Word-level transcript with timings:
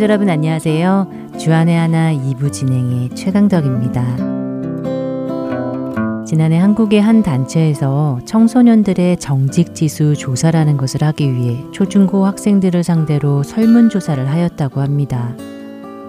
애청자 0.00 0.04
여러분 0.04 0.30
안녕하세요. 0.30 1.10
주안의 1.38 1.76
하나 1.76 2.14
2부 2.14 2.50
진행의 2.50 3.10
최강덕입니다. 3.10 4.02
지난해 6.24 6.56
한국의 6.58 7.02
한 7.02 7.22
단체에서 7.22 8.20
청소년들의 8.24 9.18
정직 9.18 9.74
지수 9.74 10.16
조사라는 10.16 10.78
것을 10.78 11.02
하기 11.02 11.34
위해 11.34 11.62
초중고 11.72 12.24
학생들을 12.24 12.82
상대로 12.82 13.42
설문조사를 13.42 14.26
하였다고 14.26 14.80
합니다. 14.80 15.36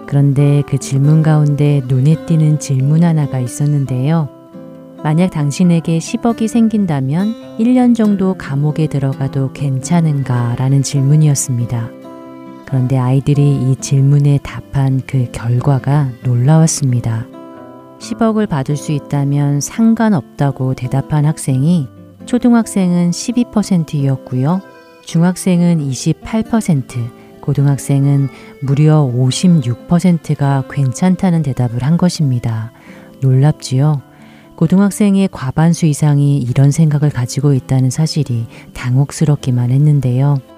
그런데 0.06 0.62
그 0.66 0.78
질문 0.78 1.22
가운데 1.22 1.82
눈에 1.86 2.24
띄는 2.24 2.60
질문 2.60 3.04
하나가 3.04 3.40
있었는데요. 3.40 4.30
만약 5.04 5.32
당신에게 5.32 5.98
10억이 5.98 6.48
생긴다면 6.48 7.58
1년 7.58 7.94
정도 7.94 8.32
감옥에 8.38 8.86
들어가도 8.86 9.52
괜찮은가? 9.52 10.54
라는 10.56 10.82
질문이었습니다. 10.82 12.01
그런데 12.72 12.96
아이들이 12.96 13.52
이 13.52 13.76
질문에 13.76 14.38
답한 14.42 15.02
그 15.06 15.30
결과가 15.30 16.08
놀라웠습니다. 16.24 17.26
10억을 17.98 18.48
받을 18.48 18.78
수 18.78 18.92
있다면 18.92 19.60
상관없다고 19.60 20.72
대답한 20.72 21.26
학생이 21.26 21.86
초등학생은 22.24 23.10
12%이었고요. 23.10 24.62
중학생은 25.04 25.86
28%, 25.86 27.42
고등학생은 27.42 28.30
무려 28.62 29.02
56%가 29.02 30.64
괜찮다는 30.70 31.42
대답을 31.42 31.82
한 31.82 31.98
것입니다. 31.98 32.72
놀랍지요? 33.20 34.00
고등학생의 34.56 35.28
과반수 35.30 35.84
이상이 35.84 36.38
이런 36.38 36.70
생각을 36.70 37.10
가지고 37.10 37.52
있다는 37.52 37.90
사실이 37.90 38.46
당혹스럽기만 38.72 39.70
했는데요. 39.70 40.51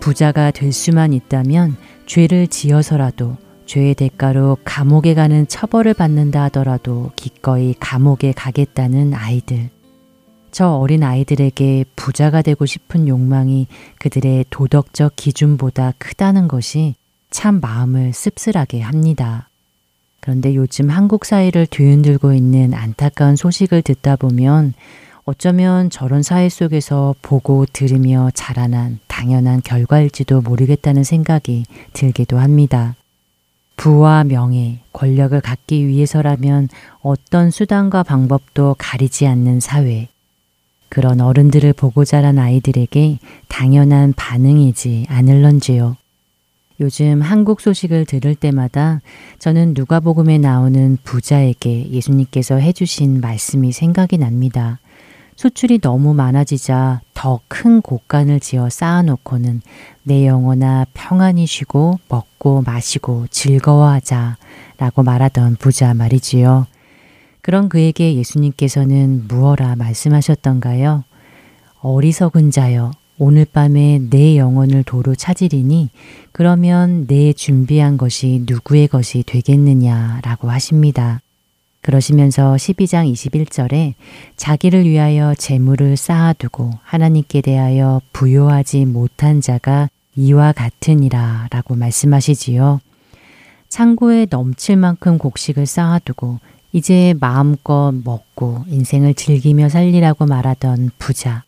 부자가 0.00 0.50
될 0.50 0.72
수만 0.72 1.12
있다면 1.12 1.76
죄를 2.06 2.46
지어서라도 2.48 3.36
죄의 3.66 3.94
대가로 3.94 4.56
감옥에 4.64 5.14
가는 5.14 5.46
처벌을 5.46 5.94
받는다 5.94 6.44
하더라도 6.44 7.12
기꺼이 7.16 7.74
감옥에 7.78 8.32
가겠다는 8.32 9.12
아이들. 9.12 9.68
저 10.50 10.70
어린 10.70 11.02
아이들에게 11.02 11.84
부자가 11.94 12.40
되고 12.40 12.64
싶은 12.64 13.06
욕망이 13.06 13.66
그들의 13.98 14.46
도덕적 14.48 15.12
기준보다 15.16 15.92
크다는 15.98 16.48
것이 16.48 16.94
참 17.30 17.60
마음을 17.60 18.14
씁쓸하게 18.14 18.80
합니다. 18.80 19.50
그런데 20.20 20.54
요즘 20.54 20.90
한국 20.90 21.24
사회를 21.24 21.66
뒤흔들고 21.66 22.32
있는 22.32 22.74
안타까운 22.74 23.36
소식을 23.36 23.82
듣다 23.82 24.16
보면 24.16 24.72
어쩌면 25.28 25.90
저런 25.90 26.22
사회 26.22 26.48
속에서 26.48 27.14
보고 27.20 27.66
들으며 27.70 28.30
자라난 28.32 28.98
당연한 29.08 29.60
결과일지도 29.60 30.40
모르겠다는 30.40 31.04
생각이 31.04 31.64
들기도 31.92 32.38
합니다. 32.38 32.96
부와 33.76 34.24
명예, 34.24 34.78
권력을 34.94 35.38
갖기 35.38 35.86
위해서라면 35.86 36.70
어떤 37.02 37.50
수단과 37.50 38.04
방법도 38.04 38.76
가리지 38.78 39.26
않는 39.26 39.60
사회. 39.60 40.08
그런 40.88 41.20
어른들을 41.20 41.74
보고 41.74 42.06
자란 42.06 42.38
아이들에게 42.38 43.18
당연한 43.48 44.14
반응이지 44.16 45.08
않을런지요. 45.10 45.98
요즘 46.80 47.20
한국 47.20 47.60
소식을 47.60 48.06
들을 48.06 48.34
때마다 48.34 49.02
저는 49.38 49.74
누가복음에 49.76 50.38
나오는 50.38 50.96
부자에게 51.04 51.90
예수님께서 51.90 52.54
해주신 52.54 53.20
말씀이 53.20 53.72
생각이 53.72 54.16
납니다. 54.16 54.78
수출이 55.38 55.78
너무 55.78 56.14
많아지자 56.14 57.00
더 57.14 57.38
큰 57.46 57.80
곳간을 57.80 58.40
지어 58.40 58.68
쌓아놓고는 58.68 59.62
내 60.02 60.26
영혼아 60.26 60.86
평안히 60.94 61.46
쉬고 61.46 62.00
먹고 62.08 62.62
마시고 62.66 63.28
즐거워하자 63.30 64.36
라고 64.78 65.04
말하던 65.04 65.54
부자 65.60 65.94
말이지요. 65.94 66.66
그런 67.40 67.68
그에게 67.68 68.16
예수님께서는 68.16 69.28
무어라 69.28 69.76
말씀하셨던가요? 69.76 71.04
어리석은 71.82 72.50
자여, 72.50 72.90
오늘 73.16 73.44
밤에 73.44 74.00
내 74.10 74.36
영혼을 74.38 74.82
도로 74.82 75.14
찾으리니 75.14 75.90
그러면 76.32 77.06
내 77.06 77.32
준비한 77.32 77.96
것이 77.96 78.42
누구의 78.44 78.88
것이 78.88 79.22
되겠느냐라고 79.24 80.50
하십니다. 80.50 81.20
그러시면서 81.80 82.54
12장 82.54 83.10
21절에 83.12 83.94
자기를 84.36 84.84
위하여 84.84 85.34
재물을 85.34 85.96
쌓아두고 85.96 86.72
하나님께 86.82 87.40
대하여 87.40 88.00
부요하지 88.12 88.84
못한 88.86 89.40
자가 89.40 89.88
이와 90.16 90.52
같으니라 90.52 91.48
라고 91.50 91.74
말씀하시지요. 91.76 92.80
창고에 93.68 94.26
넘칠 94.28 94.76
만큼 94.76 95.18
곡식을 95.18 95.66
쌓아두고 95.66 96.40
이제 96.72 97.14
마음껏 97.20 97.92
먹고 98.04 98.64
인생을 98.68 99.14
즐기며 99.14 99.68
살리라고 99.68 100.26
말하던 100.26 100.90
부자. 100.98 101.44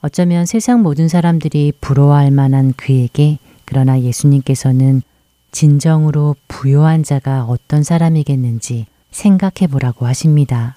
어쩌면 0.00 0.46
세상 0.46 0.82
모든 0.82 1.08
사람들이 1.08 1.72
부러워할 1.80 2.30
만한 2.30 2.72
그에게 2.76 3.38
그러나 3.64 4.00
예수님께서는 4.00 5.02
진정으로 5.50 6.36
부요한 6.46 7.02
자가 7.02 7.44
어떤 7.44 7.82
사람이겠는지 7.82 8.86
생각해 9.10 9.66
보라고 9.70 10.06
하십니다. 10.06 10.76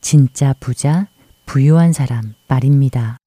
진짜 0.00 0.54
부자, 0.60 1.08
부요한 1.46 1.92
사람 1.92 2.34
말입니다. 2.48 3.18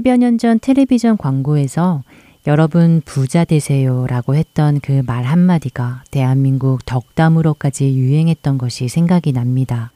10여 0.00 0.16
년 0.16 0.38
전 0.38 0.58
텔레비전 0.58 1.18
광고에서 1.18 2.02
여러분 2.46 3.02
부자 3.04 3.44
되세요 3.44 4.06
라고 4.06 4.34
했던 4.34 4.80
그 4.80 5.02
말 5.06 5.24
한마디가 5.24 6.04
대한민국 6.10 6.84
덕담으로까지 6.86 7.94
유행했던 7.96 8.56
것이 8.56 8.88
생각이 8.88 9.32
납니다. 9.32 9.92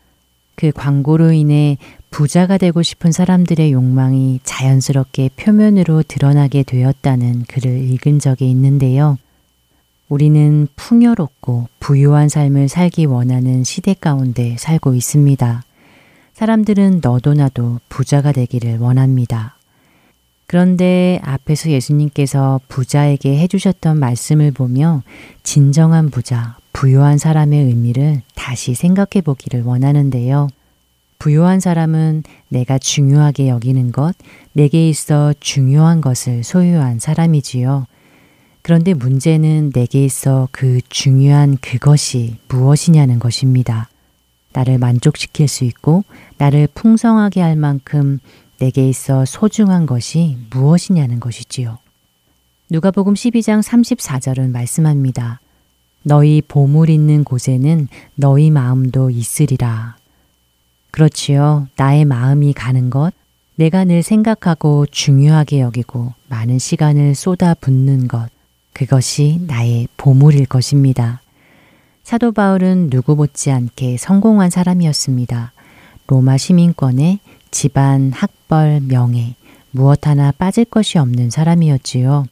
그 0.56 0.70
광고로 0.72 1.32
인해 1.32 1.78
부자가 2.10 2.58
되고 2.58 2.82
싶은 2.82 3.12
사람들의 3.12 3.72
욕망이 3.72 4.40
자연스럽게 4.44 5.30
표면으로 5.36 6.02
드러나게 6.02 6.62
되었다는 6.64 7.44
글을 7.48 7.90
읽은 7.90 8.18
적이 8.18 8.50
있는데요. 8.50 9.16
우리는 10.08 10.68
풍요롭고 10.76 11.68
부유한 11.80 12.28
삶을 12.28 12.68
살기 12.68 13.06
원하는 13.06 13.64
시대 13.64 13.94
가운데 13.94 14.56
살고 14.58 14.94
있습니다. 14.94 15.62
사람들은 16.34 17.00
너도 17.02 17.32
나도 17.34 17.80
부자가 17.88 18.32
되기를 18.32 18.78
원합니다. 18.78 19.56
그런데 20.46 21.20
앞에서 21.22 21.70
예수님께서 21.70 22.60
부자에게 22.68 23.38
해주셨던 23.38 23.98
말씀을 23.98 24.50
보며 24.52 25.02
진정한 25.42 26.10
부자, 26.10 26.56
부유한 26.72 27.18
사람의 27.18 27.64
의미를 27.64 28.22
다시 28.34 28.74
생각해 28.74 29.22
보기를 29.24 29.62
원하는데요. 29.62 30.48
부유한 31.18 31.60
사람은 31.60 32.24
내가 32.48 32.78
중요하게 32.78 33.48
여기는 33.48 33.92
것, 33.92 34.14
내게 34.52 34.88
있어 34.88 35.32
중요한 35.40 36.00
것을 36.00 36.44
소유한 36.44 36.98
사람이지요. 36.98 37.86
그런데 38.60 38.94
문제는 38.94 39.70
내게 39.72 40.04
있어 40.04 40.48
그 40.50 40.80
중요한 40.88 41.56
그것이 41.60 42.36
무엇이냐는 42.48 43.18
것입니다. 43.18 43.88
나를 44.52 44.78
만족시킬 44.78 45.48
수 45.48 45.64
있고 45.64 46.04
나를 46.38 46.68
풍성하게 46.74 47.40
할 47.40 47.56
만큼 47.56 48.20
내게 48.64 48.88
있어 48.88 49.26
소중한 49.26 49.84
것이 49.84 50.38
무엇이냐는 50.48 51.20
것이지요. 51.20 51.76
누가복음 52.70 53.12
12장 53.12 53.62
34절은 53.62 54.52
말씀합니다. 54.52 55.40
너희 56.02 56.40
보물 56.40 56.88
있는 56.88 57.24
곳에는 57.24 57.88
너희 58.14 58.50
마음도 58.50 59.10
있으리라. 59.10 59.96
그렇지요. 60.92 61.68
나의 61.76 62.06
마음이 62.06 62.54
가는 62.54 62.88
것, 62.88 63.12
내가 63.56 63.84
늘 63.84 64.02
생각하고 64.02 64.86
중요하게 64.86 65.60
여기고 65.60 66.14
많은 66.28 66.58
시간을 66.58 67.14
쏟아 67.14 67.52
붓는 67.52 68.08
것, 68.08 68.30
그것이 68.72 69.40
나의 69.46 69.88
보물일 69.98 70.46
것입니다. 70.46 71.20
사도 72.02 72.32
바울은 72.32 72.88
누구 72.88 73.14
못지않게 73.14 73.98
성공한 73.98 74.48
사람이었습니다. 74.48 75.52
로마 76.06 76.38
시민권에 76.38 77.18
집안, 77.50 78.10
학 78.10 78.30
벌, 78.48 78.80
명예, 78.80 79.34
무엇 79.70 80.06
하나 80.06 80.32
빠질 80.32 80.64
것이 80.64 80.98
없는 80.98 81.30
사람이었지요. 81.30 82.26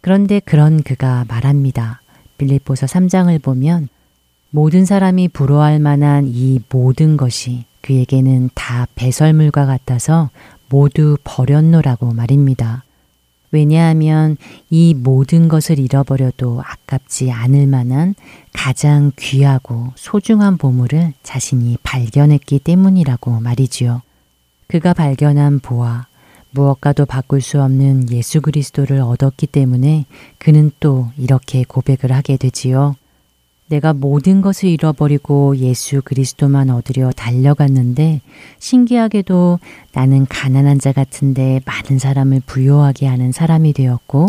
그런데 0.00 0.40
그런 0.40 0.82
그가 0.82 1.24
말합니다. 1.28 2.00
빌립보서 2.38 2.86
3장을 2.86 3.42
보면 3.42 3.88
모든 4.50 4.84
사람이 4.84 5.28
부러워할 5.28 5.78
만한 5.78 6.26
이 6.26 6.60
모든 6.70 7.16
것이 7.16 7.64
그에게는 7.82 8.50
다 8.54 8.86
배설물과 8.94 9.66
같아서 9.66 10.30
모두 10.68 11.16
버렸노라고 11.24 12.12
말입니다. 12.12 12.84
왜냐하면 13.50 14.36
이 14.68 14.94
모든 14.94 15.48
것을 15.48 15.78
잃어버려도 15.78 16.62
아깝지 16.64 17.30
않을 17.30 17.66
만한 17.66 18.14
가장 18.52 19.12
귀하고 19.16 19.92
소중한 19.96 20.58
보물을 20.58 21.14
자신이 21.22 21.78
발견했기 21.82 22.58
때문이라고 22.58 23.40
말이지요. 23.40 24.02
그가 24.68 24.92
발견한 24.92 25.60
보아, 25.60 26.06
무엇과도 26.50 27.06
바꿀 27.06 27.40
수 27.40 27.62
없는 27.62 28.10
예수 28.10 28.42
그리스도를 28.42 29.00
얻었기 29.00 29.46
때문에 29.46 30.04
그는 30.36 30.70
또 30.78 31.08
이렇게 31.16 31.64
고백을 31.66 32.12
하게 32.12 32.36
되지요. 32.36 32.94
내가 33.68 33.94
모든 33.94 34.42
것을 34.42 34.68
잃어버리고 34.68 35.56
예수 35.56 36.02
그리스도만 36.02 36.68
얻으려 36.68 37.10
달려갔는데 37.12 38.20
신기하게도 38.58 39.58
나는 39.92 40.26
가난한 40.26 40.78
자 40.78 40.92
같은데 40.92 41.60
많은 41.64 41.98
사람을 41.98 42.42
부요하게 42.44 43.06
하는 43.06 43.32
사람이 43.32 43.72
되었고 43.72 44.28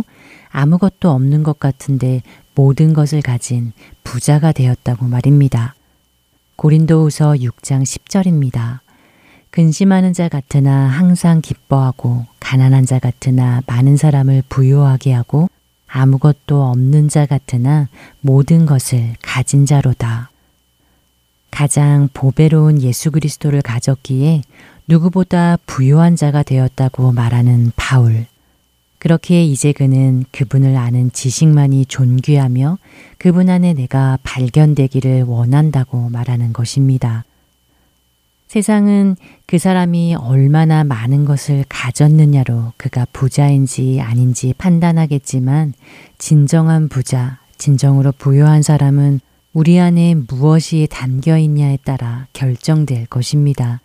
아무것도 0.51 1.09
없는 1.09 1.43
것 1.43 1.59
같은데 1.59 2.21
모든 2.55 2.93
것을 2.93 3.21
가진 3.21 3.73
부자가 4.03 4.53
되었다고 4.53 5.05
말입니다. 5.05 5.75
고린도후서 6.55 7.33
6장 7.33 7.83
10절입니다. 7.83 8.79
근심하는 9.51 10.13
자 10.13 10.29
같으나 10.29 10.87
항상 10.87 11.41
기뻐하고 11.41 12.25
가난한 12.39 12.85
자 12.85 12.99
같으나 12.99 13.61
많은 13.65 13.97
사람을 13.97 14.43
부요하게 14.47 15.13
하고 15.13 15.49
아무것도 15.87 16.63
없는 16.63 17.09
자 17.09 17.25
같으나 17.25 17.87
모든 18.21 18.65
것을 18.65 19.15
가진 19.21 19.65
자로다. 19.65 20.29
가장 21.49 22.09
보배로운 22.13 22.81
예수 22.83 23.09
그리스도를 23.09 23.63
가졌기에 23.63 24.43
누구보다 24.87 25.57
부유한 25.65 26.15
자가 26.15 26.43
되었다고 26.43 27.11
말하는 27.11 27.71
바울. 27.75 28.27
그렇기에 28.99 29.45
이제 29.45 29.71
그는 29.71 30.25
그분을 30.31 30.75
아는 30.75 31.11
지식만이 31.11 31.85
존귀하며 31.85 32.77
그분 33.17 33.49
안에 33.49 33.73
내가 33.73 34.19
발견되기를 34.23 35.23
원한다고 35.23 36.09
말하는 36.09 36.53
것입니다. 36.53 37.23
세상은 38.49 39.15
그 39.45 39.59
사람이 39.59 40.15
얼마나 40.15 40.83
많은 40.83 41.23
것을 41.23 41.63
가졌느냐로 41.69 42.73
그가 42.77 43.05
부자인지 43.13 44.01
아닌지 44.01 44.55
판단하겠지만 44.57 45.75
진정한 46.17 46.89
부자, 46.89 47.37
진정으로 47.59 48.11
부유한 48.11 48.63
사람은 48.63 49.19
우리 49.53 49.79
안에 49.79 50.15
무엇이 50.15 50.87
담겨 50.89 51.37
있냐에 51.37 51.77
따라 51.83 52.25
결정될 52.33 53.05
것입니다. 53.05 53.81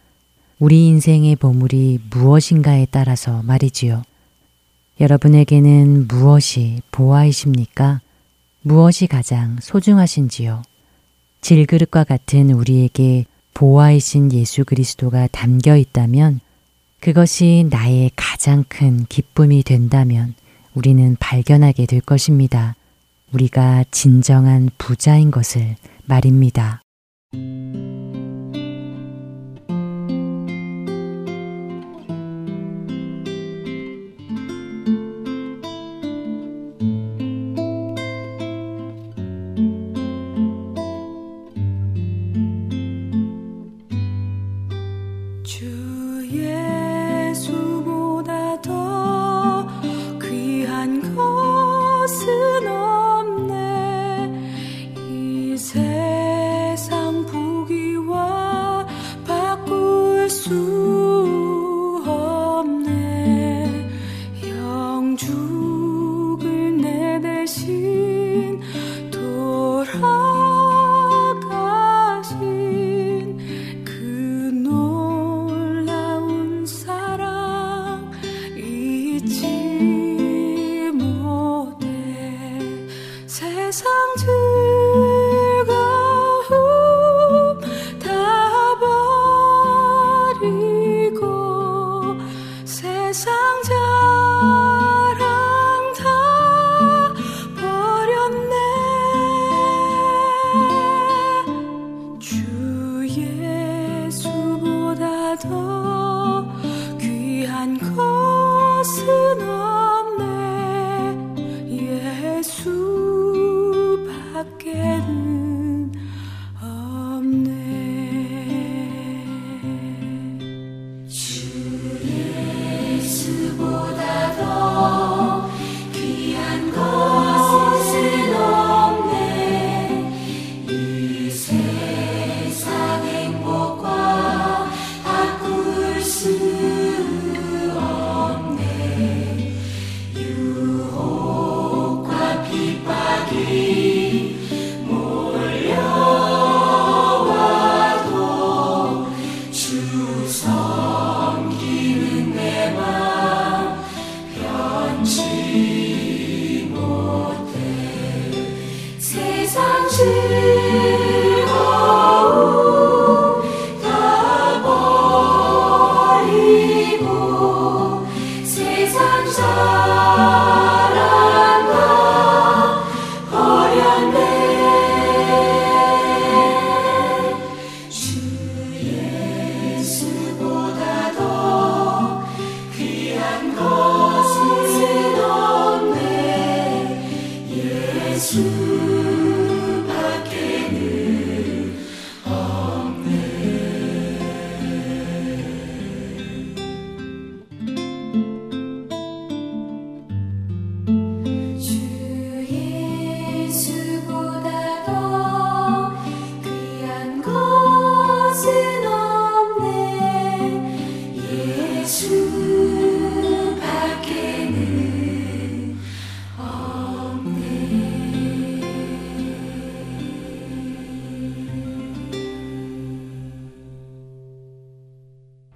우리 0.59 0.87
인생의 0.87 1.37
보물이 1.37 2.01
무엇인가에 2.09 2.87
따라서 2.91 3.43
말이지요. 3.43 4.03
여러분에게는 4.99 6.09
무엇이 6.09 6.81
보아이십니까? 6.91 8.01
무엇이 8.63 9.09
가장 9.09 9.59
소중하신지요? 9.61 10.63
질그릇과 11.43 12.05
같은 12.05 12.51
우리에게 12.51 13.27
보아이신 13.55 14.33
예수 14.33 14.65
그리스도가 14.65 15.29
담겨 15.29 15.77
있다면 15.77 16.41
그것이 17.01 17.67
나의 17.71 18.11
가장 18.17 18.65
큰 18.69 19.05
기쁨이 19.09 19.63
된다면 19.63 20.35
우리는 20.75 21.17
발견하게 21.21 21.87
될 21.87 22.01
것입니다. 22.01 22.75
우리가 23.33 23.85
진정한 23.91 24.71
부자인 24.79 25.31
것을 25.31 25.77
말입니다. 26.07 26.83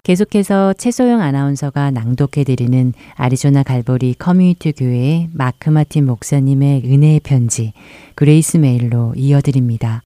계속해서 0.09 0.73
최소영 0.73 1.21
아나운서가 1.21 1.91
낭독해드리는 1.91 2.95
아리조나 3.17 3.63
갈보리 3.63 4.15
커뮤니티 4.15 4.73
교회의 4.73 5.29
마크 5.35 5.69
마틴 5.69 6.07
목사님의 6.07 6.85
은혜의 6.87 7.21
편지 7.21 7.75
Grace 8.15 8.57
Mail로 8.57 9.13
이어드립니다. 9.17 10.03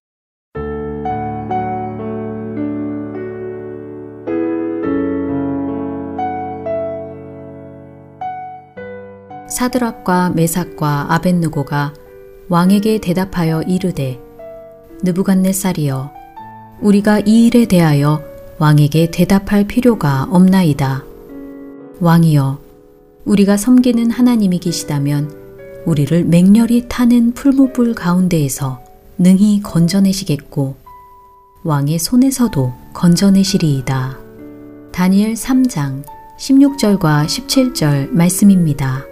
사드락과 9.48 10.30
메삭과 10.30 11.14
아벳느고가 11.14 11.94
왕에게 12.48 12.98
대답하여 12.98 13.62
이르되 13.62 14.18
느부갓네살이여 15.04 16.12
우리가 16.80 17.20
이 17.20 17.46
일에 17.46 17.66
대하여 17.66 18.31
왕에게 18.58 19.10
대답할 19.10 19.66
필요가 19.66 20.24
없나이다. 20.30 21.04
왕이여, 22.00 22.58
우리가 23.24 23.56
섬기는 23.56 24.10
하나님이 24.10 24.58
계시다면 24.58 25.30
우리를 25.86 26.24
맹렬히 26.24 26.86
타는 26.88 27.34
풀무불 27.34 27.94
가운데에서 27.94 28.80
능히 29.18 29.62
건져내시겠고 29.62 30.76
왕의 31.64 31.98
손에서도 31.98 32.72
건져내시리이다. 32.92 34.18
다니엘 34.92 35.34
3장 35.34 36.04
16절과 36.38 37.24
17절 37.24 38.10
말씀입니다. 38.10 39.04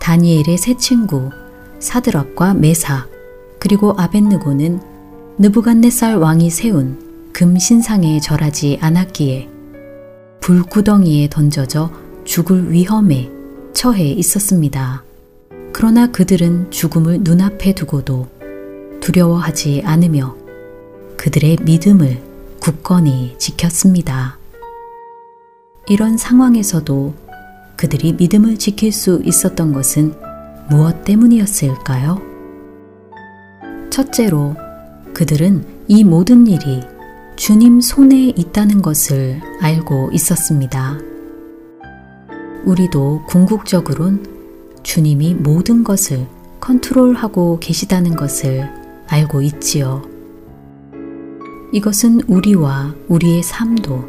다니엘의 0.00 0.56
세 0.56 0.76
친구 0.76 1.30
사드락과 1.80 2.54
메사 2.54 3.06
그리고 3.58 3.94
아벤느고는 3.96 4.80
느부갓네살 5.38 6.16
왕이 6.16 6.50
세운 6.50 7.09
금신상에 7.32 8.20
절하지 8.20 8.78
않았기에 8.80 9.48
불구덩이에 10.40 11.28
던져져 11.28 11.90
죽을 12.24 12.72
위험에 12.72 13.30
처해 13.72 14.04
있었습니다. 14.04 15.04
그러나 15.72 16.06
그들은 16.10 16.70
죽음을 16.70 17.20
눈앞에 17.22 17.74
두고도 17.74 18.28
두려워하지 19.00 19.82
않으며 19.84 20.36
그들의 21.16 21.58
믿음을 21.62 22.20
굳건히 22.60 23.34
지켰습니다. 23.38 24.38
이런 25.88 26.16
상황에서도 26.16 27.14
그들이 27.76 28.12
믿음을 28.12 28.58
지킬 28.58 28.92
수 28.92 29.22
있었던 29.24 29.72
것은 29.72 30.14
무엇 30.68 31.04
때문이었을까요? 31.04 32.20
첫째로 33.90 34.54
그들은 35.14 35.64
이 35.88 36.04
모든 36.04 36.46
일이 36.46 36.80
주님 37.40 37.80
손에 37.80 38.34
있다는 38.36 38.82
것을 38.82 39.40
알고 39.62 40.10
있었습니다. 40.12 40.98
우리도 42.66 43.22
궁극적으론 43.28 44.26
주님이 44.82 45.36
모든 45.36 45.82
것을 45.82 46.26
컨트롤하고 46.60 47.58
계시다는 47.58 48.14
것을 48.14 48.68
알고 49.08 49.40
있지요. 49.40 50.02
이것은 51.72 52.20
우리와 52.28 52.94
우리의 53.08 53.42
삶도 53.42 54.04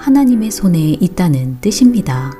하나님의 0.00 0.50
손에 0.50 0.80
있다는 0.80 1.58
뜻입니다. 1.60 2.32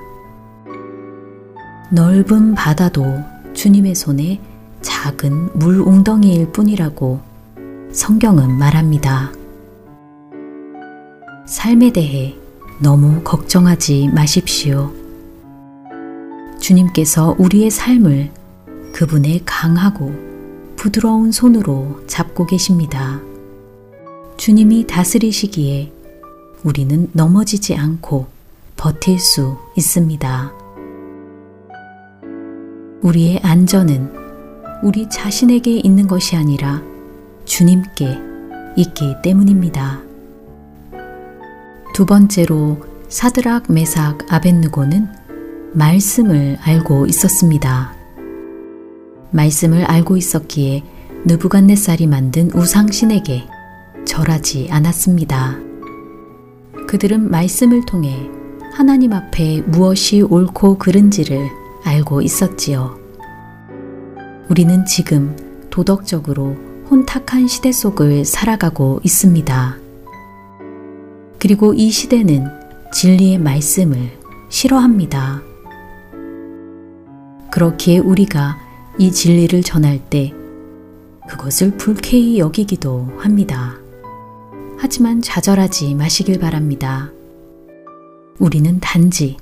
넓은 1.93 2.57
바다도 2.57 3.05
주님의 3.53 3.95
손에 3.95 4.41
작은 4.83 5.61
물 5.61 5.81
웅덩이일 5.81 6.51
뿐이라고 6.51 7.21
성경은 7.93 8.59
말합니다. 8.59 9.38
삶에 11.49 11.93
대해 11.93 12.37
너무 12.79 13.23
걱정하지 13.23 14.11
마십시오. 14.15 14.93
주님께서 16.61 17.37
우리의 17.39 17.71
삶을 17.71 18.31
그분의 18.93 19.41
강하고 19.47 20.13
부드러운 20.77 21.33
손으로 21.33 22.03
잡고 22.07 22.45
계십니다. 22.45 23.23
주님이 24.37 24.87
다스리시기에 24.87 25.91
우리는 26.65 27.09
넘어지지 27.15 27.75
않고 27.77 28.27
버틸 28.77 29.19
수 29.19 29.57
있습니다. 29.75 30.53
우리의 33.01 33.41
안전은 33.43 34.13
우리 34.83 35.09
자신에게 35.09 35.79
있는 35.79 36.07
것이 36.07 36.37
아니라 36.37 36.83
주님께 37.47 38.19
있기 38.77 39.15
때문입니다. 39.23 40.08
두 41.99 42.07
번째로 42.07 42.81
사드락, 43.09 43.73
메삭, 43.73 44.33
아벤누고는 44.33 45.09
말씀을 45.73 46.57
알고 46.61 47.07
있었습니다. 47.07 47.93
말씀을 49.33 49.83
알고 49.83 50.17
있었기에 50.17 50.85
느부갓네살이 51.25 52.07
만든 52.07 52.53
우상신에게 52.55 53.49
절하지 54.05 54.69
않았습니다. 54.71 55.59
그들은 56.87 57.33
말씀을 57.33 57.85
통해 57.85 58.31
하나님 58.75 59.13
앞에 59.13 59.63
무엇이 59.63 60.23
옳고 60.23 60.79
그른지를 60.79 61.49
알고 61.83 62.23
있었지요. 62.23 62.97
우리는 64.49 64.87
지금 64.87 65.37
도덕적으로 65.69 66.55
혼탁한 66.89 67.49
시대 67.49 67.73
속을 67.73 68.25
살아가고 68.25 69.01
있습니다. 69.03 69.88
그리고 71.41 71.73
이 71.75 71.91
시대는 71.91 72.47
진리의 72.93 73.39
말씀을 73.39 74.11
싫어합니다. 74.49 75.43
그렇기에 77.51 77.99
우리가 77.99 78.59
이 78.99 79.13
진리를 79.13 79.63
전할 79.63 79.99
때 79.99 80.33
그것을 81.29 81.77
불쾌히 81.77 82.39
여기기도 82.39 83.09
합니다. 83.19 83.77
하지만 84.79 85.21
좌절하지 85.23 85.95
마시길 85.95 86.39
바랍니다. 86.39 87.11
우리는 88.39 88.79
단지 88.81 89.37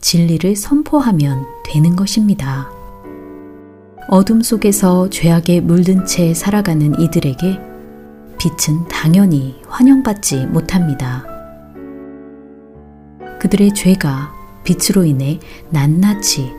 진리를 0.00 0.56
선포하면 0.56 1.44
되는 1.64 1.96
것입니다. 1.96 2.70
어둠 4.08 4.42
속에서 4.42 5.08
죄악에 5.08 5.60
물든 5.60 6.04
채 6.04 6.34
살아가는 6.34 6.98
이들에게 6.98 7.60
빛은 8.38 8.88
당연히 8.88 9.60
환영받지 9.68 10.46
못합니다. 10.46 11.29
그들의 13.40 13.74
죄가 13.74 14.32
빛으로 14.62 15.04
인해 15.04 15.40
낱낱이 15.70 16.52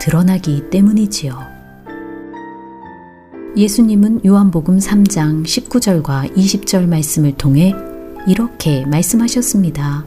드러나기 0.00 0.68
때문이지요. 0.70 1.36
예수님은 3.56 4.20
요한복음 4.24 4.78
3장 4.78 5.44
19절과 5.44 6.32
20절 6.36 6.86
말씀을 6.86 7.32
통해 7.36 7.74
이렇게 8.26 8.84
말씀하셨습니다. 8.86 10.04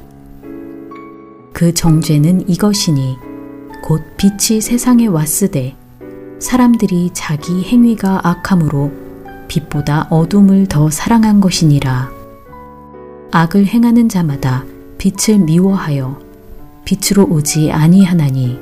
그 1.51 1.73
정죄는 1.73 2.47
이것이니 2.47 3.17
곧 3.81 4.01
빛이 4.15 4.61
세상에 4.61 5.07
왔으되 5.07 5.75
사람들이 6.39 7.09
자기 7.13 7.63
행위가 7.63 8.21
악함으로 8.23 8.91
빛보다 9.47 10.07
어둠을 10.09 10.67
더 10.67 10.89
사랑한 10.89 11.41
것이니라. 11.41 12.09
악을 13.31 13.65
행하는 13.65 14.07
자마다 14.07 14.65
빛을 15.01 15.39
미워하여 15.39 16.21
빛으로 16.85 17.25
오지 17.25 17.71
아니하나니 17.71 18.59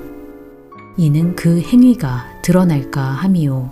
이는 0.95 1.35
그 1.35 1.59
행위가 1.59 2.27
드러날까 2.41 3.01
함이요. 3.01 3.69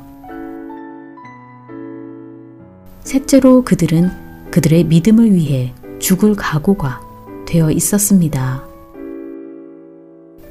셋째로 3.06 3.64
그들은 3.64 4.12
그들의 4.52 4.84
믿음을 4.84 5.34
위해 5.34 5.74
죽을 6.00 6.36
각오가 6.36 7.00
되어 7.48 7.72
있었습니다. 7.72 8.66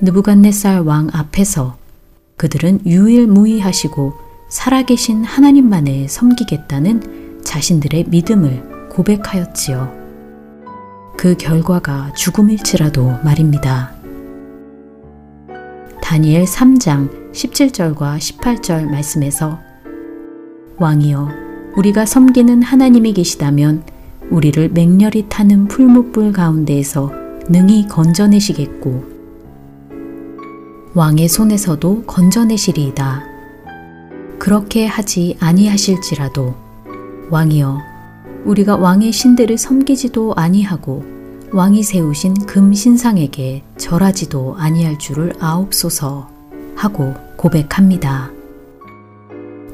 느부갓네살 0.01 0.81
왕 0.81 1.09
앞에서 1.13 1.77
그들은 2.39 2.87
유일무이하시고 2.87 4.15
살아계신 4.49 5.23
하나님만을 5.23 6.09
섬기겠다는 6.09 7.43
자신들의 7.45 8.07
믿음을 8.09 8.89
고백하였지요. 8.89 9.96
그 11.17 11.35
결과가 11.37 12.13
죽음일지라도 12.15 13.19
말입니다. 13.25 13.93
다니엘 16.03 16.45
3장 16.45 17.33
17절과 17.33 18.19
18절 18.19 18.85
말씀에서 18.91 19.59
왕이여 20.77 21.29
우리가 21.77 22.05
섬기는 22.05 22.63
하나님이 22.63 23.15
계시다면 23.15 23.83
우리를 24.31 24.69
맹렬히 24.71 25.27
타는 25.29 25.69
풀무불 25.69 26.33
가운데에서 26.33 27.11
능히 27.49 27.89
건져내시겠고 27.89 29.17
왕의 30.95 31.29
손에서도 31.29 32.05
건져내시리이다. 32.05 33.25
그렇게 34.39 34.87
하지 34.87 35.37
아니하실지라도 35.41 36.55
왕이여 37.31 37.79
우리가 38.47 38.77
왕의 38.77 39.13
신들을 39.13 39.59
섬기지도 39.59 40.35
아니하고 40.37 41.05
왕이 41.53 41.83
세우신 41.83 42.47
금 42.47 42.73
신상에게 42.73 43.63
절하지도 43.77 44.55
아니할 44.57 44.99
줄을 44.99 45.33
아옵소서 45.41 46.31
하고 46.77 47.15
고백합니다. 47.37 48.31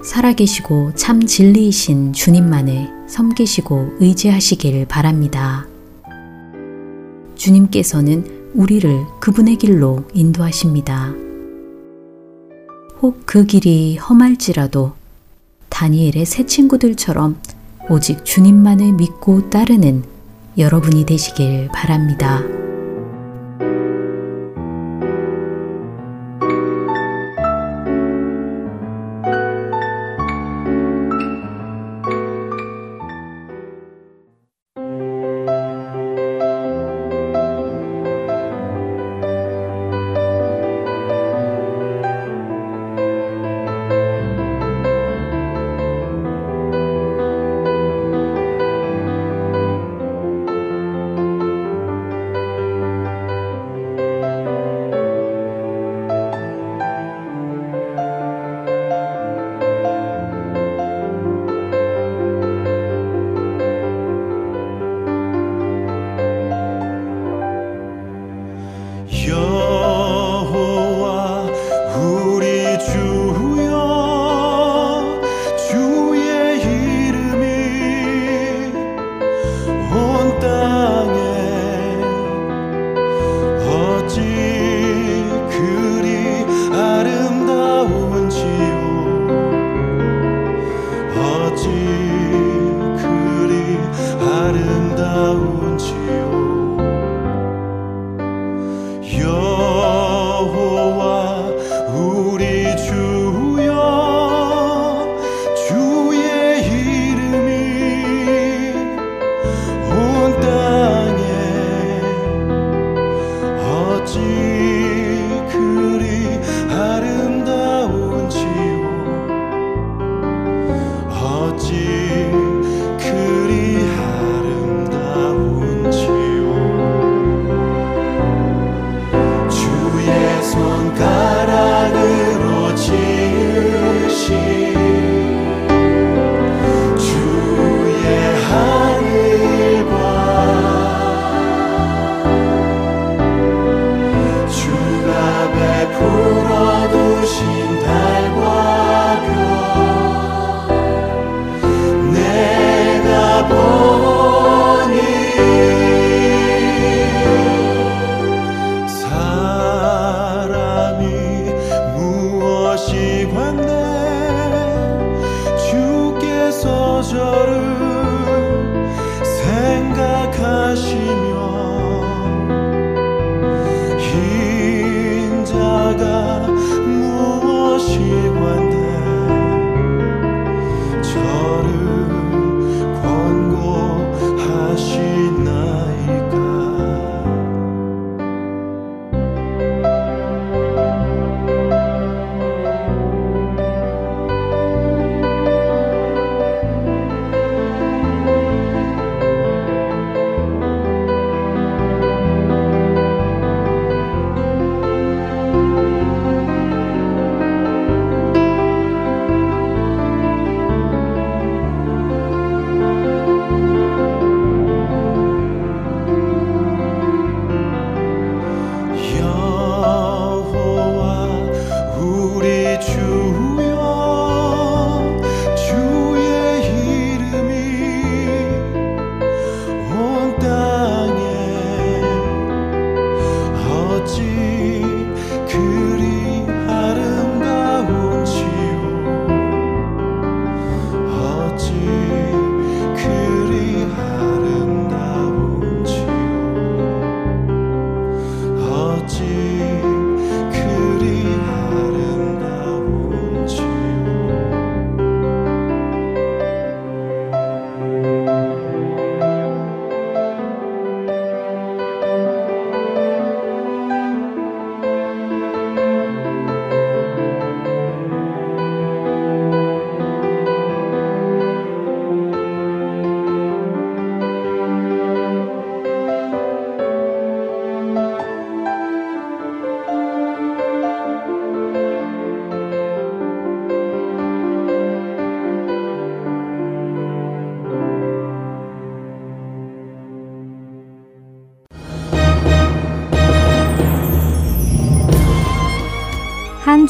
살아계시고 0.03 0.95
참 0.95 1.25
진리이신 1.25 2.13
주님만을 2.13 3.09
섬기시고 3.09 3.97
의지하시길 4.01 4.87
바랍니다. 4.87 5.67
주님께서는 7.37 8.51
우리를 8.55 9.05
그분의 9.21 9.57
길로 9.57 10.05
인도하십니다. 10.15 11.15
혹 13.01 13.23
그 13.27 13.45
길이 13.47 13.97
험할지라도 13.97 14.93
다니엘의 15.71 16.27
새 16.27 16.47
친구들처럼 16.47 17.37
오직 17.89 18.25
주님만을 18.25 18.93
믿고 18.93 19.51
따르는 19.51 20.05
여러분이 20.57 21.05
되시길 21.05 21.69
바랍니다. 21.73 22.43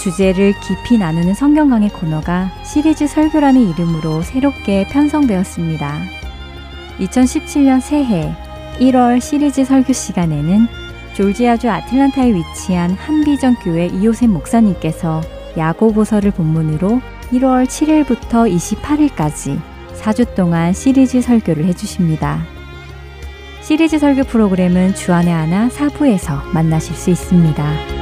주제를 0.03 0.53
깊이 0.59 0.99
나누는 0.99 1.33
성경 1.35 1.71
강의 1.71 1.89
코너가 1.89 2.51
시리즈 2.65 3.07
설교라는 3.07 3.71
이름으로 3.71 4.23
새롭게 4.23 4.85
편성되었습니다. 4.89 6.01
2017년 6.99 7.81
새해 7.81 8.35
1월 8.81 9.21
시리즈 9.21 9.65
설교 9.65 9.93
시간에는 9.93 10.67
졸지아주 11.15 11.71
아틀란타에 11.71 12.35
위치한 12.35 12.91
한비전 12.91 13.55
교회 13.57 13.87
이호셉 13.87 14.31
목사님께서 14.31 15.21
야고보서를 15.57 16.33
본문으로 16.33 17.01
1월 17.31 17.67
7일부터 17.67 18.53
28일까지 18.53 19.61
4주 20.01 20.35
동안 20.35 20.73
시리즈 20.73 21.21
설교를 21.21 21.65
해주십니다. 21.67 22.45
시리즈 23.61 24.01
설교 24.01 24.25
프로그램은 24.25 24.97
주안의 24.97 25.33
하나 25.33 25.69
사부에서 25.69 26.43
만나실 26.53 26.97
수 26.97 27.11
있습니다. 27.11 28.02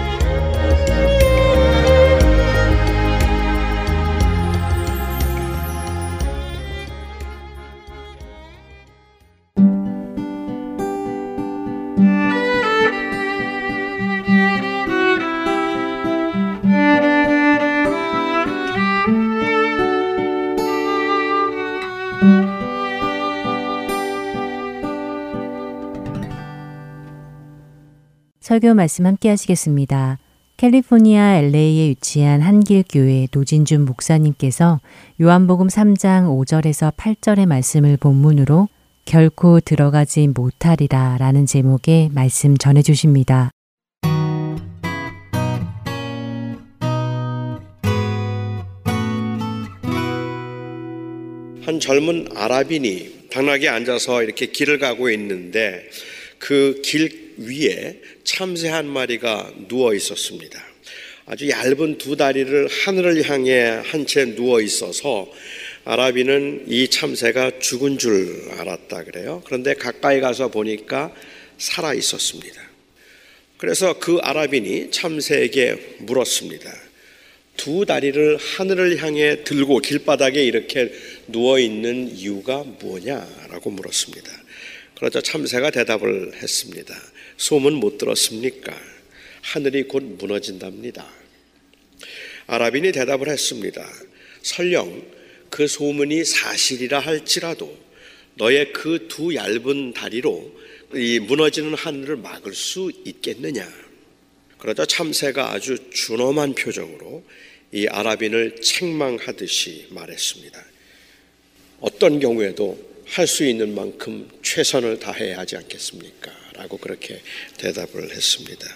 설교 28.50 28.74
말씀 28.74 29.06
함께 29.06 29.28
하시겠습니다. 29.28 30.18
캘리포니아 30.56 31.36
LA에 31.36 31.90
위치한 31.90 32.40
한길교회 32.40 33.28
노진준 33.32 33.84
목사님께서 33.84 34.80
요한복음 35.20 35.68
3장 35.68 36.26
5절에서 36.26 36.96
8절의 36.96 37.46
말씀을 37.46 37.96
본문으로 37.96 38.68
결코 39.04 39.60
들어가지 39.60 40.26
못하리라 40.26 41.16
라는 41.20 41.46
제목의 41.46 42.10
말씀 42.12 42.58
전해 42.58 42.82
주십니다. 42.82 43.52
한 51.62 51.78
젊은 51.80 52.26
아랍인이 52.34 53.28
당나귀에 53.30 53.68
앉아서 53.68 54.24
이렇게 54.24 54.46
길을 54.46 54.80
가고 54.80 55.08
있는데 55.08 55.88
그길 56.40 57.29
위에 57.40 58.00
참새 58.24 58.68
한 58.68 58.86
마리가 58.86 59.52
누워 59.68 59.94
있었습니다. 59.94 60.62
아주 61.26 61.48
얇은 61.48 61.98
두 61.98 62.16
다리를 62.16 62.68
하늘을 62.68 63.28
향해 63.28 63.80
한 63.84 64.04
채 64.06 64.34
누워 64.34 64.60
있어서 64.60 65.30
아라비는 65.84 66.64
이 66.68 66.88
참새가 66.88 67.58
죽은 67.60 67.98
줄 67.98 68.50
알았다 68.58 69.04
그래요. 69.04 69.42
그런데 69.46 69.74
가까이 69.74 70.20
가서 70.20 70.48
보니까 70.48 71.14
살아 71.56 71.94
있었습니다. 71.94 72.60
그래서 73.56 73.98
그 73.98 74.18
아랍인이 74.22 74.90
참새에게 74.90 75.96
물었습니다. 76.00 76.70
두 77.56 77.84
다리를 77.86 78.36
하늘을 78.38 79.02
향해 79.02 79.44
들고 79.44 79.80
길바닥에 79.80 80.42
이렇게 80.42 80.92
누워 81.28 81.58
있는 81.58 82.08
이유가 82.08 82.64
뭐냐라고 82.64 83.70
물었습니다. 83.70 84.30
그러자 84.96 85.20
참새가 85.20 85.70
대답을 85.70 86.32
했습니다. 86.42 86.94
소문 87.40 87.72
못 87.72 87.96
들었습니까? 87.96 88.78
하늘이 89.40 89.84
곧 89.84 90.02
무너진답니다. 90.02 91.10
아랍인이 92.46 92.92
대답을 92.92 93.30
했습니다. 93.30 93.90
설령 94.42 95.02
그 95.48 95.66
소문이 95.66 96.22
사실이라 96.26 97.00
할지라도 97.00 97.74
너의 98.34 98.74
그 98.74 99.08
두 99.08 99.34
얇은 99.34 99.94
다리로 99.94 100.60
이 100.94 101.18
무너지는 101.18 101.72
하늘을 101.74 102.16
막을 102.16 102.54
수 102.54 102.92
있겠느냐? 103.06 103.66
그러자 104.58 104.84
참새가 104.84 105.52
아주 105.52 105.78
준엄한 105.90 106.54
표정으로 106.54 107.24
이 107.72 107.86
아랍인을 107.86 108.60
책망하듯이 108.60 109.86
말했습니다. 109.90 110.62
어떤 111.80 112.20
경우에도 112.20 112.90
할 113.06 113.26
수 113.26 113.46
있는 113.46 113.74
만큼 113.74 114.28
최선을 114.42 115.00
다해야 115.00 115.38
하지 115.38 115.56
않겠습니까? 115.56 116.49
라고 116.60 116.76
그렇게 116.76 117.22
대답을 117.56 118.14
했습니다. 118.14 118.66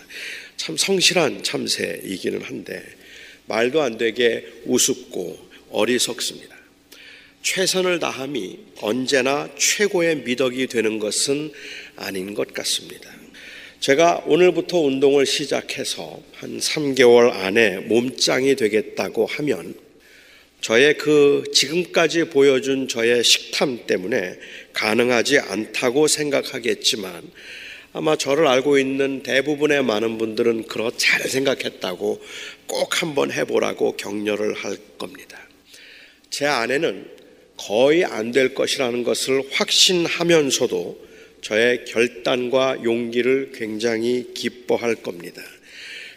참 0.57 0.75
성실한 0.75 1.43
참새이기는 1.43 2.41
한데 2.41 2.83
말도 3.45 3.83
안 3.83 3.99
되게 3.99 4.47
우습고 4.65 5.51
어리석습니다. 5.69 6.57
최선을 7.43 7.99
다함이 7.99 8.59
언제나 8.81 9.51
최고의 9.59 10.17
미덕이 10.25 10.67
되는 10.69 10.99
것은 10.99 11.53
아닌 11.97 12.33
것 12.33 12.55
같습니다. 12.55 13.13
제가 13.81 14.23
오늘부터 14.25 14.79
운동을 14.79 15.27
시작해서 15.27 16.23
한 16.37 16.59
3개월 16.59 17.33
안에 17.33 17.81
몸짱이 17.81 18.57
되겠다고 18.57 19.27
하면 19.27 19.75
저의 20.63 20.97
그 20.97 21.45
지금까지 21.53 22.25
보여준 22.31 22.89
저의 22.89 23.23
식탐 23.23 23.87
때문에 23.87 24.39
가능하지 24.73 25.41
않다고 25.41 26.09
생각하겠지만 26.09 27.31
아마 27.97 28.17
저를 28.17 28.49
알고 28.49 28.77
있는 28.79 29.23
대부분의 29.23 29.85
많은 29.85 30.19
분들은 30.19 30.67
그렇 30.67 30.91
잘 30.97 31.29
생각했다고 31.29 32.21
꼭 32.67 33.01
한번 33.01 33.31
해보라고 33.31 33.97
격려를 33.97 34.53
할 34.53 34.77
겁니다. 34.99 35.39
제 36.29 36.45
아내는 36.45 37.09
거의 37.57 38.05
안 38.05 38.33
될 38.33 38.53
것이라는 38.53 39.05
것을 39.05 39.45
확신하면서도 39.53 41.05
저의 41.41 41.85
결단과 41.85 42.77
용기를 42.83 43.53
굉장히 43.55 44.35
기뻐할 44.35 44.97
겁니다. 44.97 45.41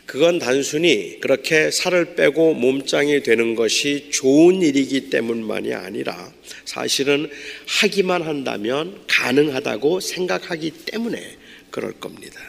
그건 0.07 0.39
단순히 0.39 1.19
그렇게 1.19 1.69
살을 1.69 2.15
빼고 2.15 2.55
몸짱이 2.55 3.21
되는 3.21 3.53
것이 3.53 4.09
좋은 4.09 4.63
일이기 4.63 5.11
때문만이 5.11 5.75
아니라 5.75 6.33
사실은 6.65 7.29
하기만 7.67 8.23
한다면 8.23 8.99
가능하다고 9.05 9.99
생각하기 9.99 10.71
때문에 10.85 11.37
그럴 11.77 11.91
겁니다. 11.91 12.41